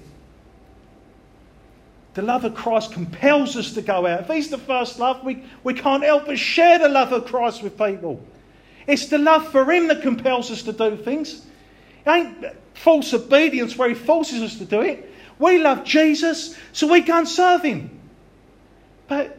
The 2.13 2.21
love 2.21 2.45
of 2.45 2.55
Christ 2.55 2.93
compels 2.93 3.57
us 3.57 3.73
to 3.73 3.81
go 3.81 4.07
out. 4.07 4.21
If 4.21 4.27
He's 4.27 4.51
the 4.51 4.59
first 4.59 4.99
love, 4.99 5.25
we, 5.25 5.45
we 5.65 5.73
can't 5.73 6.05
help 6.05 6.27
but 6.27 6.39
share 6.39 6.79
the 6.79 6.91
love 6.91 7.11
of 7.11 7.25
Christ 7.25 7.63
with 7.63 7.79
people. 7.79 8.23
It's 8.87 9.07
the 9.07 9.17
love 9.17 9.51
for 9.51 9.65
Him 9.73 9.89
that 9.89 10.03
compels 10.03 10.51
us 10.51 10.63
to 10.65 10.75
do 10.75 10.99
things. 10.99 11.47
It 12.05 12.11
ain't 12.11 12.45
false 12.75 13.15
obedience 13.15 13.79
where 13.79 13.89
He 13.89 13.95
forces 13.95 14.43
us 14.43 14.59
to 14.59 14.67
do 14.67 14.83
it. 14.83 15.09
We 15.43 15.59
love 15.59 15.83
Jesus, 15.83 16.57
so 16.73 16.87
we 16.87 17.03
and 17.11 17.27
serve 17.27 17.63
Him. 17.63 17.91
But 19.09 19.37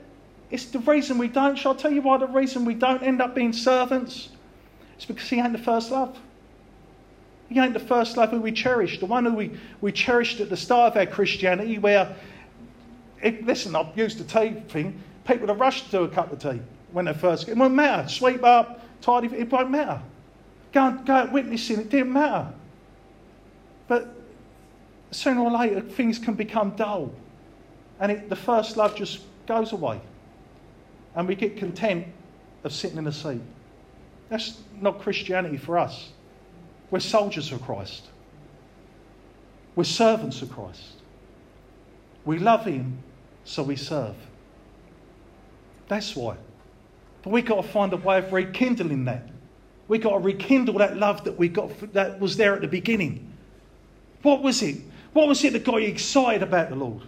it's 0.52 0.66
the 0.66 0.80
reason 0.80 1.18
we 1.18 1.30
don't. 1.30 1.56
Shall 1.58 1.72
I 1.72 1.78
tell 1.78 1.94
you 1.94 2.02
why 2.02 2.18
the 2.18 2.28
reason 2.28 2.66
we 2.66 2.74
don't 2.74 3.02
end 3.02 3.22
up 3.22 3.34
being 3.34 3.54
servants? 3.54 4.28
It's 4.98 5.06
because 5.06 5.30
He 5.30 5.40
ain't 5.40 5.54
the 5.54 5.58
first 5.58 5.92
love. 5.92 6.20
He 7.48 7.58
ain't 7.58 7.72
the 7.72 7.80
first 7.80 8.18
love 8.18 8.32
who 8.32 8.42
we 8.42 8.52
cherish, 8.52 9.00
the 9.00 9.06
one 9.06 9.24
who 9.24 9.34
we, 9.34 9.52
we 9.80 9.94
cherished 9.94 10.42
at 10.42 10.50
the 10.50 10.58
start 10.58 10.92
of 10.92 10.98
our 10.98 11.06
Christianity, 11.06 11.80
where 11.80 12.14
it, 13.22 13.46
listen, 13.46 13.74
I've 13.74 13.98
used 13.98 14.18
the 14.18 14.26
tea 14.26 14.60
thing. 14.68 15.02
People 15.24 15.50
are 15.50 15.56
rushed 15.56 15.86
to 15.86 15.92
do 15.92 16.04
a 16.04 16.10
cup 16.10 16.34
of 16.34 16.40
tea 16.40 16.60
when 16.92 17.06
they 17.06 17.14
first 17.14 17.46
get. 17.46 17.54
It 17.54 17.58
won't 17.58 17.76
matter. 17.76 18.10
Sweep 18.10 18.44
up, 18.44 18.82
tidy. 19.00 19.28
It 19.28 19.50
won't 19.50 19.72
matter. 19.72 20.02
Go 20.74 20.86
and 20.86 21.06
go 21.06 21.14
out 21.14 21.32
witnessing. 21.32 21.80
It 21.80 21.90
didn't 21.90 22.12
matter. 22.12 22.52
But 23.88 24.14
sooner 25.14 25.42
or 25.42 25.52
later, 25.52 25.82
things 25.82 26.20
can 26.20 26.34
become 26.34 26.76
dull, 26.76 27.12
and 28.00 28.12
it, 28.12 28.30
the 28.30 28.36
first 28.36 28.78
love 28.78 28.96
just 28.96 29.22
goes 29.46 29.72
away, 29.72 30.02
and 31.16 31.28
we 31.28 31.36
get 31.36 31.58
content 31.58 32.08
of 32.64 32.74
sitting 32.74 32.98
in 32.98 33.08
a 33.08 33.12
seat. 33.12 33.42
That's 34.30 34.60
not 34.80 35.02
Christianity 35.02 35.58
for 35.58 35.78
us. 35.78 36.10
We're 36.90 37.00
soldiers 37.00 37.52
of 37.52 37.62
Christ. 37.62 38.08
We're 39.76 39.84
servants 39.84 40.42
of 40.42 40.52
Christ. 40.52 41.02
We 42.26 42.40
love 42.40 42.66
Him 42.66 43.00
so 43.44 43.64
we 43.64 43.76
serve. 43.76 44.16
That's 45.88 46.16
why. 46.16 46.38
But 47.22 47.32
we've 47.32 47.46
got 47.46 47.62
to 47.62 47.68
find 47.68 47.92
a 47.94 47.98
way 47.98 48.20
of 48.20 48.32
rekindling 48.32 49.06
that. 49.06 49.28
We've 49.88 50.02
got 50.02 50.12
to 50.12 50.20
rekindle 50.20 50.76
that 50.80 50.98
love 50.98 51.24
that 51.26 51.38
we 51.38 51.50
got 51.50 51.94
that 51.94 52.20
was 52.20 52.38
there 52.38 52.56
at 52.56 52.62
the 52.62 52.68
beginning. 52.68 53.34
What 54.22 54.42
was 54.42 54.62
it? 54.62 54.78
What 55.14 55.28
was 55.28 55.44
it 55.44 55.54
that 55.54 55.64
got 55.64 55.78
you 55.82 55.88
excited 55.88 56.44
about 56.44 56.70
the 56.70 56.76
Lord? 56.76 57.04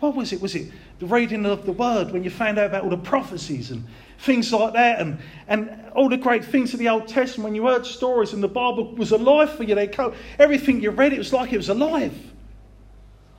What 0.00 0.14
was 0.14 0.32
it? 0.32 0.40
Was 0.40 0.54
it 0.54 0.70
the 0.98 1.06
reading 1.06 1.46
of 1.46 1.64
the 1.64 1.72
word 1.72 2.10
when 2.10 2.24
you 2.24 2.30
found 2.30 2.58
out 2.58 2.66
about 2.66 2.84
all 2.84 2.90
the 2.90 2.96
prophecies 2.96 3.70
and 3.70 3.84
things 4.18 4.52
like 4.52 4.72
that 4.74 5.00
and, 5.00 5.18
and 5.46 5.90
all 5.94 6.08
the 6.08 6.16
great 6.16 6.44
things 6.44 6.72
of 6.72 6.80
the 6.80 6.88
Old 6.88 7.06
Testament 7.08 7.44
when 7.44 7.54
you 7.54 7.66
heard 7.66 7.86
stories 7.86 8.32
and 8.32 8.42
the 8.42 8.48
Bible 8.48 8.94
was 8.94 9.12
alive 9.12 9.52
for 9.52 9.62
you? 9.62 9.74
They 9.74 9.90
everything 10.38 10.80
you 10.80 10.90
read, 10.90 11.12
it 11.12 11.18
was 11.18 11.32
like 11.32 11.52
it 11.52 11.56
was 11.56 11.68
alive. 11.68 12.16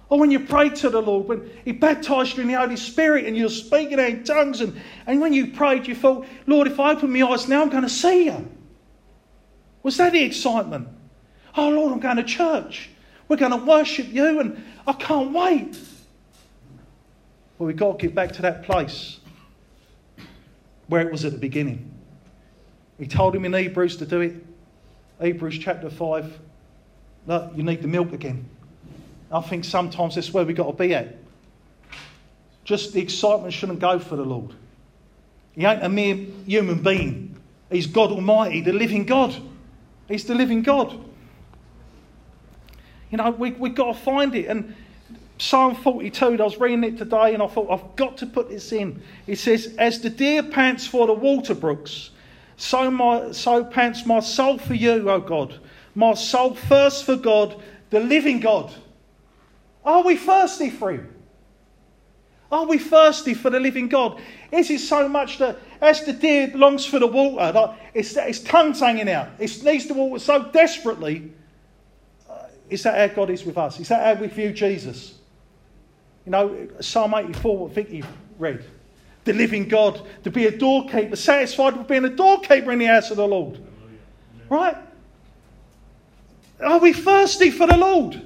Or 0.10 0.20
when 0.20 0.32
you 0.32 0.40
prayed 0.40 0.76
to 0.78 0.90
the 0.90 1.02
Lord, 1.02 1.28
when 1.28 1.50
He 1.64 1.72
baptized 1.72 2.36
you 2.36 2.42
in 2.42 2.48
the 2.48 2.56
Holy 2.56 2.78
Spirit 2.78 3.26
and 3.26 3.38
you 3.38 3.44
were 3.44 3.50
speaking 3.50 4.00
out 4.00 4.10
in 4.10 4.24
tongues, 4.24 4.60
and, 4.62 4.80
and 5.06 5.22
when 5.22 5.34
you 5.34 5.52
prayed, 5.52 5.86
you 5.88 5.96
thought, 5.96 6.26
Lord, 6.48 6.68
if 6.68 6.80
I 6.80 6.92
open 6.92 7.14
my 7.14 7.22
eyes 7.22 7.48
now, 7.48 7.62
I'm 7.62 7.70
going 7.70 7.84
to 7.84 7.90
see 7.90 8.26
you. 8.26 8.50
Was 9.84 9.98
that 9.98 10.14
the 10.14 10.24
excitement? 10.24 10.88
Oh, 11.56 11.70
Lord, 11.70 11.94
I'm 11.94 12.00
going 12.00 12.18
to 12.18 12.24
church. 12.24 12.90
We're 13.30 13.38
going 13.38 13.52
to 13.52 13.66
worship 13.66 14.08
you, 14.10 14.42
and 14.42 14.62
I 14.86 14.94
can't 14.94 15.32
wait. 15.32 15.78
Well, 17.58 17.68
we've 17.68 17.78
got 17.78 18.00
to 18.00 18.08
get 18.08 18.16
back 18.16 18.34
to 18.34 18.42
that 18.42 18.64
place 18.64 19.20
where 20.88 21.02
it 21.06 21.12
was 21.12 21.24
at 21.24 21.32
the 21.32 21.38
beginning. 21.38 21.92
He 22.98 23.06
told 23.08 23.36
him 23.36 23.46
in 23.46 23.54
Hebrews 23.54 23.98
to 23.98 24.06
do 24.06 24.22
it. 24.22 24.36
Hebrews 25.22 25.60
chapter 25.60 25.90
5. 25.90 26.40
Look, 27.28 27.52
you 27.56 27.64
need 27.64 27.82
the 27.82 27.88
milk 27.88 28.12
again. 28.14 28.50
I 29.32 29.42
think 29.42 29.64
sometimes 29.64 30.16
that's 30.16 30.34
where 30.34 30.44
we've 30.44 30.56
got 30.56 30.68
to 30.68 30.74
be 30.74 30.96
at. 30.96 31.16
Just 32.64 32.94
the 32.94 33.02
excitement 33.02 33.54
shouldn't 33.54 33.80
go 33.80 34.00
for 34.00 34.16
the 34.16 34.26
Lord. 34.26 34.54
He 35.52 35.66
ain't 35.66 35.84
a 35.84 35.90
mere 35.90 36.16
human 36.46 36.82
being. 36.82 37.36
He's 37.70 37.86
God 37.86 38.12
Almighty, 38.12 38.62
the 38.62 38.74
living 38.74 39.06
God. 39.06 39.36
He's 40.08 40.26
the 40.26 40.34
living 40.34 40.64
God. 40.64 41.00
You 43.10 43.18
know, 43.18 43.32
we, 43.32 43.52
we've 43.52 43.76
got 43.76 43.94
to 43.94 44.00
find 44.00 44.36
it. 44.36 44.46
And 44.46 44.76
Psalm 45.38 45.76
42, 45.76 46.26
I 46.26 46.30
was 46.30 46.60
reading 46.60 46.84
it 46.84 46.98
today 46.98 47.34
and 47.34 47.42
I 47.42 47.48
thought, 47.48 47.70
I've 47.72 47.96
got 47.96 48.18
to 48.18 48.26
put 48.26 48.50
this 48.50 48.72
in. 48.72 49.02
It 49.26 49.38
says, 49.38 49.76
As 49.78 50.02
the 50.02 50.10
deer 50.10 50.44
pants 50.44 50.86
for 50.86 51.08
the 51.08 51.14
water 51.14 51.56
brooks, 51.56 52.12
so, 52.58 52.92
my, 52.92 53.32
so 53.32 53.64
pants 53.64 54.06
my 54.06 54.20
soul 54.20 54.58
for 54.58 54.74
you, 54.74 55.10
O 55.10 55.20
God. 55.22 55.58
My 55.96 56.14
soul 56.14 56.56
thirsts 56.56 57.02
for 57.02 57.16
God, 57.16 57.62
the 57.90 58.02
living 58.02 58.42
God. 58.42 58.74
Are 59.86 60.04
we 60.04 60.18
thirsty 60.18 60.70
for 60.70 60.92
Him? 60.92 61.16
Are 62.52 62.66
we 62.66 62.78
thirsty 62.78 63.34
for 63.34 63.50
the 63.50 63.60
living 63.60 63.88
God? 63.88 64.20
Is 64.52 64.70
it 64.70 64.80
so 64.80 65.08
much 65.08 65.38
that 65.38 65.58
as 65.82 66.04
the 66.04 66.14
deer 66.14 66.52
longs 66.54 66.86
for 66.86 67.00
the 67.00 67.08
water, 67.08 67.54
like 67.54 67.78
its, 67.94 68.16
its 68.18 68.40
tongue's 68.40 68.80
hanging 68.82 69.10
out, 69.10 69.30
it 69.40 69.64
needs 69.64 69.88
the 69.88 69.94
water 69.94 70.20
so 70.20 70.44
desperately? 70.52 71.32
Is 72.70 72.84
that 72.84 73.10
how 73.10 73.16
God 73.16 73.30
is 73.30 73.44
with 73.44 73.58
us? 73.58 73.80
Is 73.80 73.88
that 73.90 74.16
how 74.16 74.22
we 74.22 74.28
view 74.28 74.52
Jesus? 74.52 75.16
You 76.26 76.32
know, 76.32 76.68
Psalm 76.80 77.14
84, 77.14 77.70
I 77.70 77.74
think 77.74 77.90
you 77.90 78.04
read. 78.38 78.64
The 79.26 79.34
living 79.34 79.68
God, 79.68 80.06
to 80.24 80.32
be 80.32 80.46
a 80.46 80.58
doorkeeper, 80.58 81.16
satisfied 81.16 81.78
with 81.78 81.88
being 81.88 82.06
a 82.06 82.10
doorkeeper 82.10 82.72
in 82.72 82.80
the 82.80 82.86
house 82.86 83.12
of 83.12 83.18
the 83.18 83.28
Lord. 83.28 83.60
Right? 84.50 84.78
Are 86.64 86.80
we 86.80 86.94
thirsty 86.94 87.52
for 87.52 87.68
the 87.68 87.78
Lord? 87.78 88.22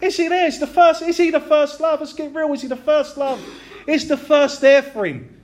Is 0.00 0.16
he 0.16 0.28
there? 0.28 0.46
Is 0.46 0.58
the 0.58 0.66
first? 0.66 1.02
Is 1.02 1.16
he 1.16 1.30
the 1.30 1.40
first 1.40 1.80
love? 1.80 2.00
Let's 2.00 2.12
get 2.12 2.34
real. 2.34 2.52
Is 2.52 2.62
he 2.62 2.68
the 2.68 2.76
first 2.76 3.16
love? 3.16 3.40
Is 3.86 4.08
the 4.08 4.16
first 4.16 4.60
there 4.60 4.82
for 4.82 5.06
him? 5.06 5.40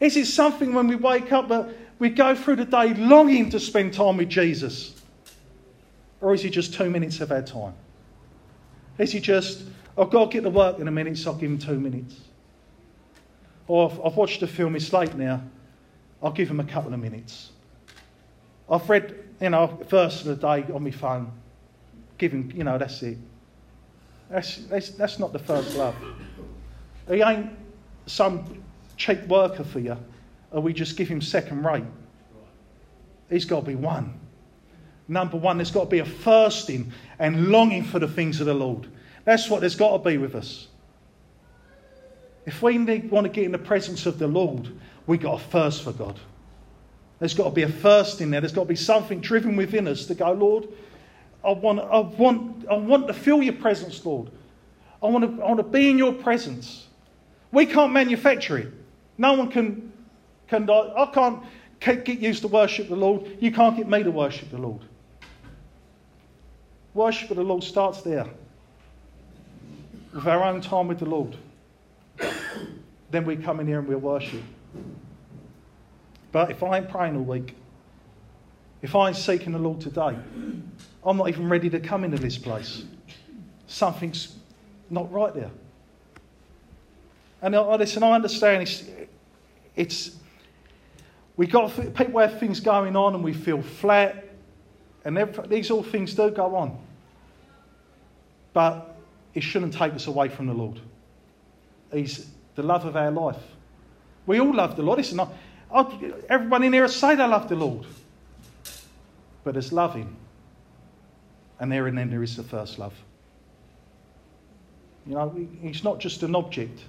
Is 0.00 0.16
it 0.16 0.26
something 0.26 0.74
when 0.74 0.88
we 0.88 0.96
wake 0.96 1.32
up 1.32 1.48
that 1.48 1.68
we 1.98 2.10
go 2.10 2.34
through 2.34 2.56
the 2.56 2.64
day 2.64 2.94
longing 2.94 3.50
to 3.50 3.60
spend 3.60 3.94
time 3.94 4.16
with 4.16 4.28
Jesus? 4.28 4.95
Or 6.20 6.34
is 6.34 6.42
he 6.42 6.50
just 6.50 6.74
two 6.74 6.90
minutes 6.90 7.20
of 7.20 7.30
our 7.30 7.42
time? 7.42 7.74
Is 8.98 9.12
he 9.12 9.20
just, 9.20 9.64
oh, 9.96 10.04
I've 10.04 10.10
got 10.10 10.30
to 10.30 10.32
get 10.32 10.42
to 10.44 10.50
work 10.50 10.78
in 10.78 10.88
a 10.88 10.90
minute, 10.90 11.18
so 11.18 11.32
I'll 11.32 11.36
give 11.36 11.50
him 11.50 11.58
two 11.58 11.78
minutes? 11.78 12.20
Or 13.68 13.90
I've, 13.90 14.00
I've 14.04 14.16
watched 14.16 14.40
the 14.40 14.46
film, 14.46 14.76
it's 14.76 14.92
late 14.92 15.14
now, 15.14 15.42
I'll 16.22 16.32
give 16.32 16.48
him 16.48 16.60
a 16.60 16.64
couple 16.64 16.94
of 16.94 17.00
minutes. 17.00 17.50
I've 18.70 18.88
read, 18.88 19.14
you 19.40 19.50
know, 19.50 19.66
verse 19.88 20.24
of 20.24 20.26
the 20.26 20.36
day 20.36 20.72
on 20.72 20.82
my 20.82 20.90
phone, 20.90 21.30
give 22.18 22.32
him, 22.32 22.50
you 22.54 22.64
know, 22.64 22.78
that's 22.78 23.02
it. 23.02 23.18
That's, 24.30 24.56
that's, 24.66 24.90
that's 24.90 25.18
not 25.18 25.32
the 25.32 25.38
first 25.38 25.76
love. 25.76 25.94
He 27.08 27.22
ain't 27.22 27.50
some 28.06 28.62
cheap 28.96 29.26
worker 29.28 29.62
for 29.62 29.78
you, 29.78 29.96
or 30.50 30.62
we 30.62 30.72
just 30.72 30.96
give 30.96 31.08
him 31.08 31.20
second 31.20 31.64
rate. 31.64 31.84
He's 33.28 33.44
got 33.44 33.60
to 33.60 33.66
be 33.66 33.74
one. 33.74 34.18
Number 35.08 35.36
one, 35.36 35.58
there's 35.58 35.70
got 35.70 35.84
to 35.84 35.90
be 35.90 36.00
a 36.00 36.04
thirsting 36.04 36.92
and 37.18 37.48
longing 37.48 37.84
for 37.84 37.98
the 37.98 38.08
things 38.08 38.40
of 38.40 38.46
the 38.46 38.54
Lord. 38.54 38.88
That's 39.24 39.48
what 39.48 39.60
there's 39.60 39.76
got 39.76 39.92
to 39.92 39.98
be 39.98 40.18
with 40.18 40.34
us. 40.34 40.68
If 42.44 42.62
we 42.62 42.78
want 42.78 43.24
to 43.26 43.28
get 43.28 43.44
in 43.44 43.52
the 43.52 43.58
presence 43.58 44.06
of 44.06 44.18
the 44.18 44.28
Lord, 44.28 44.70
we've 45.06 45.20
got 45.20 45.40
a 45.40 45.44
thirst 45.44 45.82
for 45.82 45.92
God. 45.92 46.18
There's 47.18 47.34
got 47.34 47.44
to 47.44 47.50
be 47.50 47.62
a 47.62 47.68
thirst 47.68 48.20
in 48.20 48.30
there. 48.30 48.40
There's 48.40 48.52
got 48.52 48.62
to 48.62 48.68
be 48.68 48.76
something 48.76 49.20
driven 49.20 49.56
within 49.56 49.88
us 49.88 50.06
to 50.06 50.14
go, 50.14 50.32
Lord, 50.32 50.68
I 51.44 51.52
want, 51.52 51.80
I 51.80 51.98
want, 51.98 52.66
I 52.68 52.74
want 52.74 53.06
to 53.06 53.14
feel 53.14 53.42
your 53.42 53.54
presence, 53.54 54.04
Lord. 54.04 54.30
I 55.02 55.06
want, 55.06 55.24
to, 55.24 55.42
I 55.42 55.46
want 55.46 55.58
to 55.58 55.62
be 55.62 55.90
in 55.90 55.98
your 55.98 56.12
presence. 56.12 56.88
We 57.52 57.66
can't 57.66 57.92
manufacture 57.92 58.58
it. 58.58 58.72
No 59.18 59.34
one 59.34 59.50
can, 59.50 59.92
can 60.48 60.68
I 60.68 61.40
can't 61.80 62.04
get 62.04 62.18
used 62.18 62.42
to 62.42 62.48
worship 62.48 62.88
the 62.88 62.96
Lord. 62.96 63.38
You 63.40 63.52
can't 63.52 63.76
get 63.76 63.88
me 63.88 64.02
to 64.02 64.10
worship 64.10 64.50
the 64.50 64.58
Lord. 64.58 64.82
Worship 66.96 67.30
of 67.30 67.36
the 67.36 67.42
Lord 67.42 67.62
starts 67.62 68.00
there 68.00 68.26
with 70.14 70.26
our 70.26 70.42
own 70.42 70.62
time 70.62 70.88
with 70.88 70.98
the 70.98 71.04
Lord. 71.04 71.36
then 73.10 73.26
we 73.26 73.36
come 73.36 73.60
in 73.60 73.66
here 73.66 73.80
and 73.80 73.86
we 73.86 73.94
worship. 73.94 74.40
But 76.32 76.50
if 76.50 76.62
I 76.62 76.78
ain't 76.78 76.88
praying 76.88 77.14
all 77.16 77.22
week, 77.22 77.54
if 78.80 78.96
I 78.96 79.08
ain't 79.08 79.16
seeking 79.18 79.52
the 79.52 79.58
Lord 79.58 79.78
today, 79.82 80.16
I'm 81.04 81.16
not 81.18 81.28
even 81.28 81.50
ready 81.50 81.68
to 81.68 81.80
come 81.80 82.02
into 82.02 82.16
this 82.16 82.38
place. 82.38 82.84
Something's 83.66 84.34
not 84.88 85.12
right 85.12 85.34
there. 85.34 85.50
And 87.42 87.54
I, 87.54 87.76
listen, 87.76 88.04
I 88.04 88.12
understand 88.12 88.62
it's, 88.62 88.84
it's 89.74 90.16
we 91.36 91.46
got 91.46 91.76
people 91.94 92.20
have 92.20 92.40
things 92.40 92.58
going 92.58 92.96
on 92.96 93.14
and 93.14 93.22
we 93.22 93.34
feel 93.34 93.60
flat, 93.60 94.24
and 95.04 95.18
these 95.50 95.70
all 95.70 95.82
things 95.82 96.14
do 96.14 96.30
go 96.30 96.56
on. 96.56 96.85
But 98.56 98.96
it 99.34 99.42
shouldn't 99.42 99.74
take 99.74 99.92
us 99.92 100.06
away 100.06 100.30
from 100.30 100.46
the 100.46 100.54
Lord. 100.54 100.80
He's 101.92 102.30
the 102.54 102.62
love 102.62 102.86
of 102.86 102.96
our 102.96 103.10
life. 103.10 103.36
We 104.24 104.40
all 104.40 104.54
love 104.54 104.76
the 104.76 104.82
Lord. 104.82 104.96
Listen, 104.96 105.20
I, 105.20 105.28
I, 105.70 106.12
everyone 106.30 106.62
in 106.62 106.72
here 106.72 106.88
say 106.88 107.16
they 107.16 107.26
love 107.26 107.50
the 107.50 107.54
Lord. 107.54 107.84
But 109.44 109.52
there's 109.52 109.74
loving. 109.74 110.16
And 111.60 111.70
there 111.70 111.86
and 111.86 111.98
then 111.98 112.08
there 112.08 112.22
is 112.22 112.34
the 112.34 112.44
first 112.44 112.78
love. 112.78 112.94
You 115.06 115.16
know, 115.16 115.48
he's 115.60 115.84
not 115.84 116.00
just 116.00 116.22
an 116.22 116.34
object, 116.34 116.80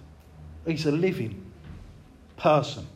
he's 0.66 0.86
a 0.86 0.92
living 0.94 1.52
person. 2.38 2.88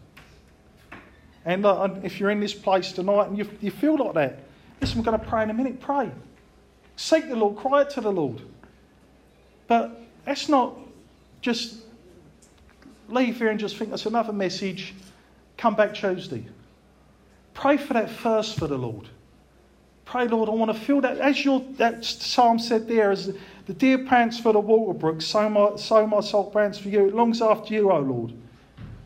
And 1.44 1.66
uh, 1.66 1.90
if 2.04 2.22
you're 2.22 2.32
in 2.32 2.40
this 2.40 2.54
place 2.54 2.94
tonight 2.94 3.28
and 3.28 3.38
you, 3.38 3.50
you 3.60 3.70
feel 3.70 3.98
like 3.98 4.14
that, 4.14 4.40
listen, 4.80 4.98
we're 4.98 5.04
going 5.04 5.20
to 5.20 5.26
pray 5.26 5.44
in 5.44 5.50
a 5.50 5.54
minute. 5.54 5.82
Pray. 5.82 6.10
Seek 6.96 7.28
the 7.28 7.36
Lord, 7.36 7.58
cry 7.58 7.82
out 7.82 7.90
to 7.90 8.00
the 8.00 8.14
Lord. 8.14 8.42
But 9.72 10.02
that's 10.26 10.50
not 10.50 10.78
just 11.40 11.78
leave 13.08 13.38
here 13.38 13.48
and 13.48 13.58
just 13.58 13.78
think 13.78 13.92
that's 13.92 14.06
another 14.06 14.34
message. 14.34 14.94
Come 15.56 15.76
back 15.76 15.94
Tuesday. 15.94 16.46
Pray 17.54 17.78
for 17.78 17.94
that 17.94 18.10
first 18.10 18.60
for 18.60 18.68
the 18.68 18.78
Lord. 18.78 19.08
Pray, 20.04 20.28
Lord, 20.28 20.50
I 20.50 20.52
want 20.52 20.74
to 20.74 20.78
feel 20.78 21.00
that. 21.00 21.20
As 21.20 21.46
your 21.46 21.62
that 21.78 22.04
psalm 22.04 22.60
said 22.60 22.86
there, 22.86 23.12
as 23.12 23.34
the 23.66 23.74
deer 23.74 24.00
pants 24.00 24.38
for 24.38 24.52
the 24.52 24.60
water 24.60 25.00
brook, 25.00 25.22
so 25.22 25.48
my, 25.48 25.78
so 25.78 26.06
my 26.06 26.20
soul 26.20 26.52
pants 26.52 26.78
for 26.78 26.90
you. 26.90 27.08
It 27.08 27.16
longs 27.16 27.42
after 27.42 27.74
you, 27.74 27.94
O 27.94 28.00
Lord. 28.00 28.34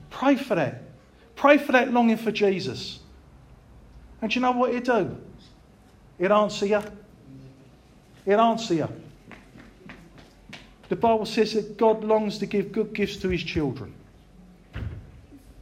Pray 0.10 0.36
for 0.36 0.56
that. 0.56 0.82
Pray 1.36 1.60
for 1.60 1.74
that 1.74 1.94
longing 1.94 2.18
for 2.18 2.32
Jesus. 2.32 3.02
And 4.20 4.34
you 4.34 4.42
know 4.42 4.54
what 4.54 4.74
it 4.74 4.86
do? 4.86 5.16
It 6.18 6.32
answer 6.32 6.66
you. 6.66 6.82
It 8.26 8.40
answer 8.40 8.74
you. 8.74 9.05
The 10.90 10.96
Bible 10.96 11.26
says 11.26 11.54
that 11.54 11.78
God 11.78 12.04
longs 12.04 12.38
to 12.40 12.46
give 12.46 12.72
good 12.72 12.94
gifts 12.94 13.18
to 13.18 13.30
his 13.30 13.44
children. 13.44 13.94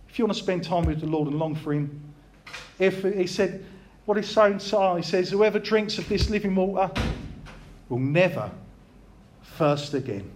If 0.10 0.20
you 0.20 0.26
want 0.26 0.38
to 0.38 0.44
spend 0.44 0.64
time 0.64 0.86
with 0.86 1.00
the 1.00 1.08
Lord 1.08 1.28
and 1.28 1.40
long 1.40 1.56
for 1.56 1.74
him, 1.74 2.02
if 2.78 3.04
he 3.04 3.26
said, 3.26 3.66
what 4.06 4.18
he's 4.18 4.30
saying, 4.30 4.60
he 4.60 5.02
says, 5.02 5.30
whoever 5.30 5.60
drinks 5.60 5.98
of 5.98 6.08
this 6.10 6.30
living 6.30 6.56
water 6.56 6.92
will 7.90 8.00
never 8.00 8.52
thirst 9.58 9.94
again. 9.94 10.30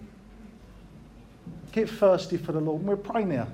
Get 1.73 1.89
thirsty 1.89 2.37
for 2.37 2.53
the 2.53 2.59
Lord. 2.59 2.79
And 2.79 2.89
we're 2.89 2.95
praying 2.95 3.29
now. 3.29 3.47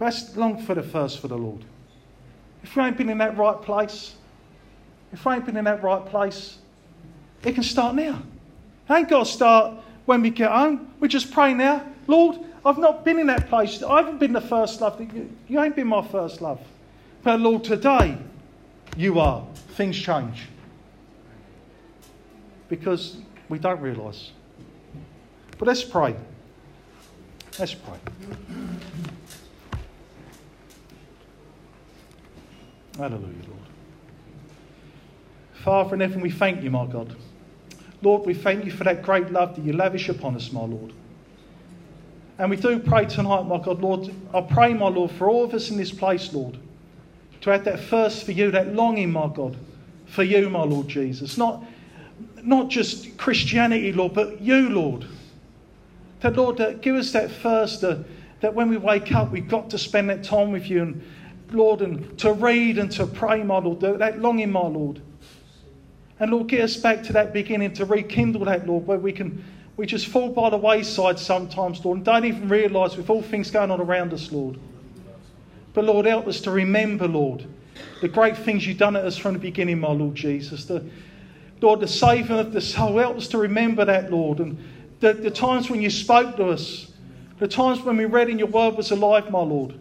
Let's 0.00 0.36
long 0.36 0.62
for 0.62 0.74
the 0.74 0.82
thirst 0.82 1.20
for 1.20 1.28
the 1.28 1.38
Lord. 1.38 1.64
If 2.62 2.74
you 2.74 2.82
ain't 2.82 2.96
been 2.96 3.08
in 3.08 3.18
that 3.18 3.38
right 3.38 3.60
place, 3.62 4.16
if 5.12 5.24
we 5.24 5.34
ain't 5.34 5.46
been 5.46 5.56
in 5.56 5.64
that 5.64 5.82
right 5.82 6.04
place, 6.04 6.58
it 7.44 7.54
can 7.54 7.62
start 7.62 7.94
now. 7.94 8.22
It 8.88 8.92
ain't 8.92 9.08
got 9.08 9.24
to 9.24 9.32
start 9.32 9.76
when 10.10 10.22
we 10.22 10.30
get 10.30 10.50
home. 10.50 10.92
We 10.98 11.06
just 11.06 11.30
pray 11.30 11.54
now. 11.54 11.86
Lord, 12.08 12.36
I've 12.66 12.78
not 12.78 13.04
been 13.04 13.20
in 13.20 13.28
that 13.28 13.48
place. 13.48 13.80
I 13.80 13.98
haven't 13.98 14.18
been 14.18 14.32
the 14.32 14.40
first 14.40 14.80
love. 14.80 14.98
that 14.98 15.08
You 15.46 15.60
ain't 15.60 15.76
been 15.76 15.86
my 15.86 16.04
first 16.04 16.42
love. 16.42 16.60
But 17.22 17.38
Lord, 17.38 17.62
today 17.62 18.18
you 18.96 19.20
are. 19.20 19.46
Things 19.76 19.96
change. 19.96 20.48
Because 22.68 23.18
we 23.48 23.60
don't 23.60 23.80
realise. 23.80 24.32
But 25.58 25.68
let's 25.68 25.84
pray. 25.84 26.16
Let's 27.56 27.74
pray. 27.74 27.98
Hallelujah, 32.96 33.44
Lord. 33.46 33.60
Father 35.62 35.94
in 35.94 36.00
heaven, 36.00 36.20
we 36.20 36.32
thank 36.32 36.64
you, 36.64 36.70
my 36.72 36.86
God. 36.86 37.14
Lord, 38.02 38.24
we 38.24 38.34
thank 38.34 38.64
you 38.64 38.70
for 38.70 38.84
that 38.84 39.02
great 39.02 39.30
love 39.30 39.56
that 39.56 39.64
you 39.64 39.72
lavish 39.72 40.08
upon 40.08 40.34
us, 40.34 40.52
my 40.52 40.60
Lord. 40.60 40.92
And 42.38 42.48
we 42.48 42.56
do 42.56 42.78
pray 42.78 43.04
tonight, 43.04 43.42
my 43.42 43.58
God, 43.58 43.82
Lord. 43.82 44.14
I 44.32 44.40
pray, 44.40 44.72
my 44.72 44.88
Lord, 44.88 45.10
for 45.10 45.28
all 45.28 45.44
of 45.44 45.52
us 45.52 45.70
in 45.70 45.76
this 45.76 45.92
place, 45.92 46.32
Lord, 46.32 46.56
to 47.42 47.50
have 47.50 47.64
that 47.64 47.80
thirst 47.80 48.24
for 48.24 48.32
you, 48.32 48.50
that 48.52 48.74
longing, 48.74 49.12
my 49.12 49.28
God, 49.28 49.56
for 50.06 50.22
you, 50.22 50.48
my 50.48 50.62
Lord 50.62 50.88
Jesus. 50.88 51.36
Not, 51.36 51.62
not 52.42 52.70
just 52.70 53.18
Christianity, 53.18 53.92
Lord, 53.92 54.14
but 54.14 54.40
you, 54.40 54.70
Lord. 54.70 55.04
That, 56.20 56.36
Lord, 56.36 56.56
that 56.56 56.80
give 56.80 56.96
us 56.96 57.12
that 57.12 57.30
thirst 57.30 57.82
that, 57.82 58.06
that 58.40 58.54
when 58.54 58.70
we 58.70 58.78
wake 58.78 59.12
up, 59.14 59.30
we've 59.30 59.48
got 59.48 59.68
to 59.70 59.78
spend 59.78 60.08
that 60.08 60.24
time 60.24 60.50
with 60.50 60.70
you, 60.70 60.80
and 60.80 61.02
Lord, 61.52 61.82
and 61.82 62.18
to 62.20 62.32
read 62.32 62.78
and 62.78 62.90
to 62.92 63.06
pray, 63.06 63.42
my 63.42 63.58
Lord, 63.58 63.80
that 63.80 64.18
longing, 64.18 64.50
my 64.50 64.60
Lord. 64.60 65.02
And 66.20 66.30
Lord, 66.30 66.48
get 66.48 66.60
us 66.60 66.76
back 66.76 67.02
to 67.04 67.12
that 67.14 67.32
beginning 67.32 67.72
to 67.74 67.86
rekindle 67.86 68.44
that, 68.44 68.66
Lord, 68.66 68.86
where 68.86 68.98
we 68.98 69.12
can 69.12 69.42
we 69.76 69.86
just 69.86 70.08
fall 70.08 70.28
by 70.28 70.50
the 70.50 70.58
wayside 70.58 71.18
sometimes, 71.18 71.82
Lord, 71.82 71.96
and 71.96 72.04
don't 72.04 72.26
even 72.26 72.50
realise 72.50 72.98
with 72.98 73.08
all 73.08 73.22
things 73.22 73.50
going 73.50 73.70
on 73.70 73.80
around 73.80 74.12
us, 74.12 74.30
Lord. 74.30 74.58
But 75.72 75.84
Lord, 75.84 76.04
help 76.04 76.26
us 76.26 76.42
to 76.42 76.50
remember, 76.50 77.08
Lord, 77.08 77.46
the 78.02 78.08
great 78.08 78.36
things 78.36 78.66
you've 78.66 78.76
done 78.76 78.94
at 78.94 79.06
us 79.06 79.16
from 79.16 79.32
the 79.32 79.38
beginning, 79.38 79.80
my 79.80 79.92
Lord 79.92 80.14
Jesus. 80.14 80.66
The, 80.66 80.84
Lord, 81.62 81.80
the 81.80 81.88
saving 81.88 82.38
of 82.38 82.52
the 82.52 82.60
soul. 82.60 82.98
Help 82.98 83.16
us 83.16 83.28
to 83.28 83.38
remember 83.38 83.86
that, 83.86 84.10
Lord. 84.10 84.40
And 84.40 84.58
the, 85.00 85.14
the 85.14 85.30
times 85.30 85.70
when 85.70 85.80
you 85.80 85.88
spoke 85.88 86.36
to 86.36 86.50
us, 86.50 86.92
the 87.38 87.48
times 87.48 87.80
when 87.80 87.96
we 87.96 88.04
read 88.04 88.28
in 88.28 88.38
your 88.38 88.48
word 88.48 88.76
was 88.76 88.90
alive, 88.90 89.30
my 89.30 89.40
Lord. 89.40 89.78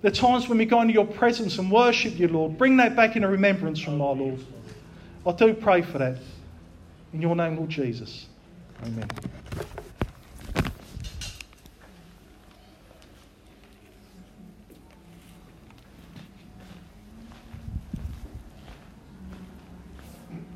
The 0.00 0.10
times 0.10 0.48
when 0.48 0.56
we 0.56 0.64
go 0.64 0.80
into 0.80 0.94
your 0.94 1.06
presence 1.06 1.58
and 1.58 1.70
worship 1.70 2.18
you, 2.18 2.28
Lord. 2.28 2.56
Bring 2.56 2.78
that 2.78 2.96
back 2.96 3.16
into 3.16 3.28
remembrance 3.28 3.80
from 3.80 4.00
our 4.00 4.14
Lord. 4.14 4.40
I 5.26 5.32
do 5.32 5.54
pray 5.54 5.82
for 5.82 5.98
that. 5.98 6.18
In 7.12 7.20
your 7.20 7.36
name, 7.36 7.56
Lord 7.56 7.70
Jesus. 7.70 8.26
Amen. 8.84 9.08